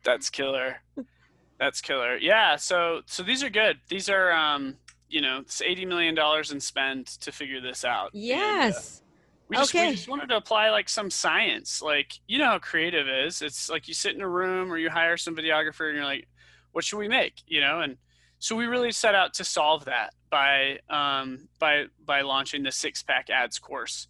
that's 0.04 0.30
killer. 0.30 0.82
That's 1.60 1.82
killer. 1.82 2.18
Yeah. 2.18 2.56
So 2.58 3.02
so 3.06 3.24
these 3.24 3.44
are 3.44 3.50
good. 3.50 3.80
These 3.90 4.10
are 4.10 4.32
um 4.32 4.76
you 5.10 5.22
know 5.22 5.40
it's 5.40 5.62
eighty 5.62 5.86
million 5.86 6.16
dollars 6.16 6.52
in 6.52 6.60
spend 6.60 7.08
to 7.22 7.32
figure 7.32 7.62
this 7.62 7.86
out. 7.86 8.14
And, 8.14 8.24
uh, 8.24 8.26
yes. 8.26 9.02
we 9.48 9.58
just, 9.58 9.74
Okay. 9.76 9.90
we 9.90 9.96
just 9.96 10.08
wanted 10.08 10.30
to 10.30 10.38
apply 10.38 10.70
like 10.72 10.90
some 10.90 11.10
science. 11.10 11.82
Like, 11.82 12.20
you 12.28 12.38
know 12.40 12.46
how 12.46 12.60
creative 12.60 13.08
is. 13.08 13.42
It's 13.42 13.70
like 13.70 13.88
you 13.88 13.94
sit 13.94 14.16
in 14.16 14.22
a 14.22 14.30
room 14.30 14.72
or 14.72 14.78
you 14.78 14.90
hire 14.90 15.18
some 15.18 15.36
videographer 15.36 15.88
and 15.88 15.96
you're 15.96 16.06
like, 16.06 16.28
what 16.72 16.84
should 16.84 16.98
we 16.98 17.08
make? 17.08 17.36
You 17.48 17.62
know? 17.62 17.82
And 17.82 17.98
so 18.40 18.56
we 18.56 18.66
really 18.66 18.92
set 18.92 19.16
out 19.16 19.34
to 19.36 19.44
solve 19.44 19.86
that 19.86 20.14
by 20.30 20.80
um, 20.90 21.48
by 21.60 21.86
by 22.04 22.22
launching 22.22 22.64
the 22.64 22.72
six 22.72 23.04
pack 23.04 23.30
ads 23.30 23.60
course. 23.60 24.08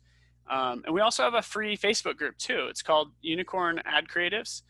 Um, 0.49 0.83
and 0.85 0.93
we 0.93 1.01
also 1.01 1.23
have 1.23 1.33
a 1.33 1.41
free 1.41 1.75
Facebook 1.77 2.17
group 2.17 2.37
too. 2.37 2.67
It's 2.69 2.81
called 2.81 3.11
Unicorn 3.21 3.81
Ad 3.85 4.07
Creatives. 4.07 4.61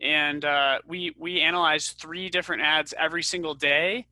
And 0.00 0.44
uh, 0.44 0.78
we 0.86 1.14
we 1.18 1.40
analyze 1.40 1.90
three 1.90 2.28
different 2.28 2.62
ads 2.62 2.94
every 2.98 3.22
single 3.22 3.54
day 3.54 4.06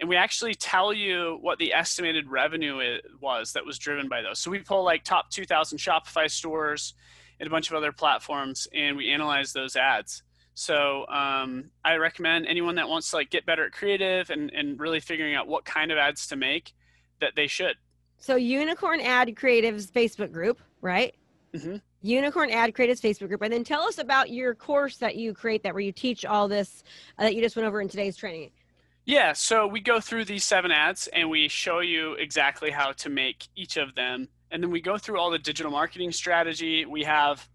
and 0.00 0.08
we 0.08 0.16
actually 0.16 0.54
tell 0.54 0.92
you 0.92 1.38
what 1.42 1.58
the 1.58 1.72
estimated 1.72 2.26
revenue 2.28 2.80
i- 2.80 3.00
was 3.20 3.52
that 3.52 3.64
was 3.64 3.78
driven 3.78 4.08
by 4.08 4.22
those. 4.22 4.38
So 4.38 4.50
we 4.50 4.58
pull 4.60 4.82
like 4.82 5.04
top 5.04 5.30
2,000 5.30 5.78
Shopify 5.78 6.30
stores 6.30 6.94
and 7.38 7.46
a 7.46 7.50
bunch 7.50 7.70
of 7.70 7.76
other 7.76 7.92
platforms, 7.92 8.66
and 8.74 8.96
we 8.96 9.10
analyze 9.10 9.52
those 9.52 9.76
ads. 9.76 10.22
So 10.54 11.06
um, 11.08 11.70
I 11.84 11.96
recommend 11.96 12.46
anyone 12.46 12.74
that 12.76 12.88
wants 12.88 13.10
to 13.10 13.16
like 13.16 13.30
get 13.30 13.46
better 13.46 13.66
at 13.66 13.72
creative 13.72 14.30
and, 14.30 14.50
and 14.52 14.78
really 14.80 15.00
figuring 15.00 15.34
out 15.34 15.46
what 15.48 15.64
kind 15.64 15.92
of 15.92 15.98
ads 15.98 16.26
to 16.28 16.36
make 16.36 16.72
that 17.20 17.32
they 17.36 17.46
should. 17.46 17.76
So 18.18 18.36
Unicorn 18.36 19.00
Ad 19.00 19.28
Creatives 19.28 19.90
Facebook 19.90 20.32
group, 20.32 20.60
right? 20.80 21.14
Mhm. 21.54 21.80
Unicorn 22.02 22.50
Ad 22.50 22.72
Creatives 22.74 23.00
Facebook 23.00 23.28
group, 23.28 23.42
and 23.42 23.52
then 23.52 23.64
tell 23.64 23.82
us 23.82 23.98
about 23.98 24.30
your 24.30 24.54
course 24.54 24.96
that 24.98 25.16
you 25.16 25.32
create 25.34 25.62
that 25.62 25.74
where 25.74 25.82
you 25.82 25.92
teach 25.92 26.24
all 26.24 26.48
this 26.48 26.82
uh, 27.18 27.22
that 27.24 27.34
you 27.34 27.42
just 27.42 27.56
went 27.56 27.66
over 27.66 27.80
in 27.80 27.88
today's 27.88 28.16
training. 28.16 28.50
Yeah, 29.10 29.32
so 29.32 29.66
we 29.66 29.80
go 29.80 29.98
through 29.98 30.26
these 30.26 30.44
seven 30.44 30.70
ads 30.70 31.08
and 31.08 31.28
we 31.28 31.48
show 31.48 31.80
you 31.80 32.12
exactly 32.12 32.70
how 32.70 32.92
to 32.92 33.10
make 33.10 33.48
each 33.56 33.76
of 33.76 33.96
them. 33.96 34.28
And 34.52 34.62
then 34.62 34.70
we 34.70 34.80
go 34.80 34.98
through 34.98 35.18
all 35.18 35.32
the 35.32 35.38
digital 35.40 35.72
marketing 35.72 36.12
strategy. 36.12 36.84
We 36.84 37.02
have 37.02 37.48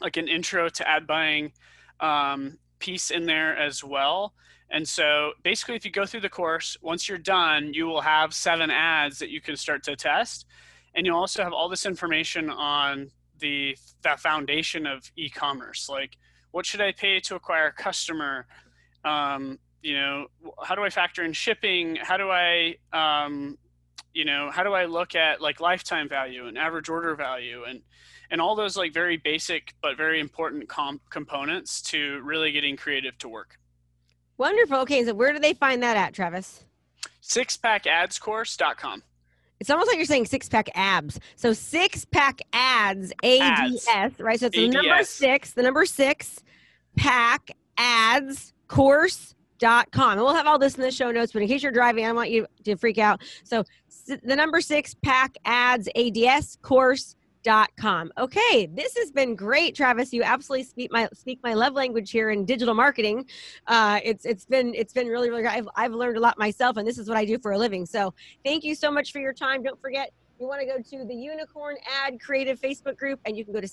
like 0.00 0.16
an 0.16 0.26
intro 0.26 0.68
to 0.68 0.88
ad 0.88 1.06
buying 1.06 1.52
um, 2.00 2.58
piece 2.80 3.12
in 3.12 3.26
there 3.26 3.56
as 3.56 3.84
well. 3.84 4.34
And 4.70 4.88
so 4.88 5.34
basically, 5.44 5.76
if 5.76 5.84
you 5.84 5.92
go 5.92 6.04
through 6.04 6.22
the 6.22 6.28
course, 6.28 6.76
once 6.82 7.08
you're 7.08 7.16
done, 7.16 7.72
you 7.74 7.86
will 7.86 8.00
have 8.00 8.34
seven 8.34 8.68
ads 8.68 9.20
that 9.20 9.30
you 9.30 9.40
can 9.40 9.54
start 9.54 9.84
to 9.84 9.94
test. 9.94 10.46
And 10.96 11.06
you'll 11.06 11.20
also 11.20 11.44
have 11.44 11.52
all 11.52 11.68
this 11.68 11.86
information 11.86 12.50
on 12.50 13.12
the, 13.38 13.76
the 14.02 14.16
foundation 14.18 14.84
of 14.84 15.12
e 15.14 15.30
commerce. 15.30 15.88
Like, 15.88 16.16
what 16.50 16.66
should 16.66 16.80
I 16.80 16.90
pay 16.90 17.20
to 17.20 17.36
acquire 17.36 17.68
a 17.68 17.72
customer? 17.72 18.48
Um, 19.04 19.60
you 19.82 19.94
know 19.96 20.26
how 20.62 20.74
do 20.74 20.82
i 20.82 20.90
factor 20.90 21.24
in 21.24 21.32
shipping 21.32 21.96
how 21.96 22.16
do 22.16 22.30
i 22.30 22.74
um, 22.92 23.56
you 24.12 24.24
know 24.24 24.50
how 24.50 24.62
do 24.62 24.72
i 24.72 24.84
look 24.84 25.14
at 25.14 25.40
like 25.40 25.60
lifetime 25.60 26.08
value 26.08 26.46
and 26.46 26.58
average 26.58 26.88
order 26.88 27.14
value 27.14 27.64
and 27.64 27.80
and 28.30 28.40
all 28.40 28.54
those 28.54 28.76
like 28.76 28.92
very 28.92 29.16
basic 29.16 29.74
but 29.80 29.96
very 29.96 30.20
important 30.20 30.68
com- 30.68 31.00
components 31.10 31.80
to 31.80 32.20
really 32.22 32.52
getting 32.52 32.76
creative 32.76 33.16
to 33.18 33.28
work 33.28 33.58
Wonderful. 34.38 34.78
Okay, 34.78 35.04
so 35.04 35.14
where 35.14 35.32
do 35.32 35.40
they 35.40 35.52
find 35.52 35.82
that 35.82 35.96
at, 35.96 36.14
Travis? 36.14 36.64
sixpackadscourse.com 37.22 39.02
It's 39.60 39.68
almost 39.68 39.88
like 39.88 39.96
you're 39.96 40.06
saying 40.06 40.26
six 40.26 40.48
pack 40.48 40.70
abs. 40.74 41.18
So 41.36 41.52
six 41.52 42.04
pack 42.04 42.40
ads, 42.52 43.12
A 43.24 43.38
D 43.40 43.80
S, 43.92 44.12
right? 44.20 44.38
So 44.38 44.46
it's 44.46 44.56
the 44.56 44.68
number 44.68 45.02
six, 45.02 45.52
the 45.52 45.62
number 45.62 45.84
six 45.84 46.38
pack 46.96 47.50
ads 47.76 48.52
course.com. 49.58 50.12
And 50.12 50.20
we'll 50.20 50.34
have 50.34 50.46
all 50.46 50.58
this 50.58 50.76
in 50.76 50.82
the 50.82 50.90
show 50.90 51.10
notes, 51.10 51.32
but 51.32 51.42
in 51.42 51.48
case 51.48 51.62
you're 51.62 51.72
driving, 51.72 52.06
I 52.06 52.12
want 52.12 52.30
you 52.30 52.46
to 52.64 52.76
freak 52.76 52.98
out. 52.98 53.22
So 53.44 53.64
the 54.06 54.36
number 54.36 54.60
six 54.60 54.94
pack 54.94 55.36
ads, 55.44 55.88
ADS 55.96 56.58
course 56.62 57.14
dot 57.44 57.70
com. 57.78 58.10
Okay, 58.18 58.66
this 58.66 58.96
has 58.96 59.12
been 59.12 59.36
great, 59.36 59.74
Travis. 59.74 60.12
You 60.12 60.22
absolutely 60.22 60.64
speak 60.64 60.90
my 60.92 61.08
speak 61.12 61.38
my 61.42 61.54
love 61.54 61.72
language 61.72 62.10
here 62.10 62.30
in 62.30 62.44
digital 62.44 62.74
marketing. 62.74 63.26
Uh, 63.66 64.00
it's 64.04 64.24
it's 64.24 64.44
been 64.44 64.74
it's 64.74 64.92
been 64.92 65.06
really 65.06 65.30
really. 65.30 65.42
great. 65.42 65.54
I've 65.54 65.68
I've 65.76 65.92
learned 65.92 66.16
a 66.16 66.20
lot 66.20 66.38
myself, 66.38 66.76
and 66.76 66.86
this 66.86 66.98
is 66.98 67.08
what 67.08 67.16
I 67.16 67.24
do 67.24 67.38
for 67.38 67.52
a 67.52 67.58
living. 67.58 67.86
So 67.86 68.12
thank 68.44 68.64
you 68.64 68.74
so 68.74 68.90
much 68.90 69.12
for 69.12 69.20
your 69.20 69.32
time. 69.32 69.62
Don't 69.62 69.80
forget 69.80 70.10
you 70.40 70.46
want 70.46 70.60
to 70.60 70.66
go 70.66 70.76
to 70.78 71.04
the 71.04 71.14
Unicorn 71.14 71.76
Ad 72.04 72.20
Creative 72.20 72.60
Facebook 72.60 72.96
group, 72.96 73.20
and 73.24 73.36
you 73.36 73.44
can 73.44 73.52
go 73.52 73.60
to 73.60 73.68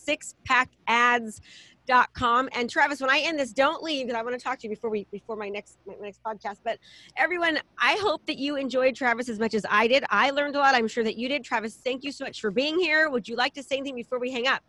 sixpackads.com. 1.85 2.49
And 2.53 2.69
Travis, 2.69 3.01
when 3.01 3.09
I 3.09 3.19
end 3.19 3.39
this, 3.39 3.51
don't 3.51 3.83
leave 3.83 4.07
because 4.07 4.19
I 4.19 4.23
want 4.23 4.37
to 4.37 4.43
talk 4.43 4.59
to 4.59 4.67
you 4.67 4.69
before 4.69 4.89
we 4.89 5.07
before 5.11 5.35
my 5.35 5.49
next 5.49 5.77
my 5.85 5.93
next 6.01 6.21
podcast. 6.23 6.57
But 6.63 6.79
everyone, 7.17 7.59
I 7.79 7.97
hope 8.01 8.25
that 8.27 8.37
you 8.37 8.55
enjoyed 8.55 8.95
Travis 8.95 9.29
as 9.29 9.39
much 9.39 9.53
as 9.53 9.65
I 9.69 9.87
did. 9.87 10.03
I 10.09 10.31
learned 10.31 10.55
a 10.55 10.59
lot. 10.59 10.75
I'm 10.75 10.87
sure 10.87 11.03
that 11.03 11.17
you 11.17 11.27
did. 11.29 11.43
Travis, 11.43 11.75
thank 11.75 12.03
you 12.03 12.11
so 12.11 12.25
much 12.25 12.41
for 12.41 12.51
being 12.51 12.79
here. 12.79 13.09
Would 13.09 13.27
you 13.27 13.35
like 13.35 13.53
to 13.53 13.63
say 13.63 13.77
anything 13.77 13.95
before 13.95 14.19
we 14.19 14.31
hang 14.31 14.47
up? 14.47 14.61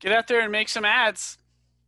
Get 0.00 0.12
out 0.12 0.26
there 0.26 0.40
and 0.40 0.50
make 0.50 0.68
some 0.68 0.84
ads. 0.84 1.38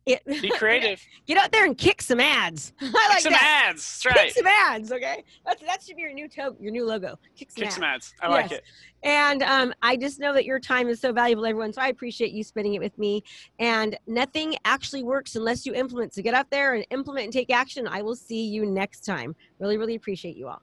It, 0.05 0.23
Be 0.25 0.49
creative. 0.57 1.01
Get 1.25 1.37
out 1.37 1.51
there 1.51 1.65
and 1.65 1.77
kick 1.77 2.01
some 2.01 2.19
ads. 2.19 2.73
I 2.81 2.85
like 2.85 3.09
kick 3.09 3.21
some 3.21 3.33
that. 3.33 3.67
ads. 3.69 4.01
That's 4.03 4.15
right. 4.15 4.27
Kick 4.27 4.35
some 4.35 4.47
ads. 4.47 4.91
Okay, 4.91 5.23
that's 5.45 5.61
that 5.63 5.83
should 5.83 5.95
be 5.95 6.03
your 6.03 6.13
new 6.13 6.27
to- 6.29 6.55
your 6.59 6.71
new 6.71 6.85
logo. 6.85 7.17
Kick 7.35 7.51
some 7.51 7.55
kick 7.55 7.65
ads. 7.67 7.75
some 7.75 7.83
ads. 7.83 8.13
I 8.21 8.27
yes. 8.27 8.31
like 8.31 8.51
it. 8.51 8.63
And 9.03 9.43
um, 9.43 9.73
I 9.81 9.97
just 9.97 10.19
know 10.19 10.33
that 10.33 10.45
your 10.45 10.59
time 10.59 10.89
is 10.89 10.99
so 10.99 11.11
valuable, 11.11 11.45
everyone. 11.45 11.73
So 11.73 11.81
I 11.81 11.87
appreciate 11.89 12.31
you 12.31 12.43
spending 12.43 12.73
it 12.73 12.81
with 12.81 12.97
me. 12.97 13.23
And 13.59 13.97
nothing 14.07 14.55
actually 14.65 15.03
works 15.03 15.35
unless 15.35 15.65
you 15.65 15.73
implement. 15.73 16.15
So 16.15 16.23
get 16.23 16.33
out 16.33 16.49
there 16.49 16.73
and 16.73 16.85
implement 16.89 17.25
and 17.25 17.33
take 17.33 17.51
action. 17.51 17.87
I 17.87 18.01
will 18.01 18.15
see 18.15 18.45
you 18.45 18.65
next 18.65 19.01
time. 19.01 19.35
Really, 19.59 19.77
really 19.77 19.95
appreciate 19.95 20.35
you 20.35 20.47
all. 20.47 20.61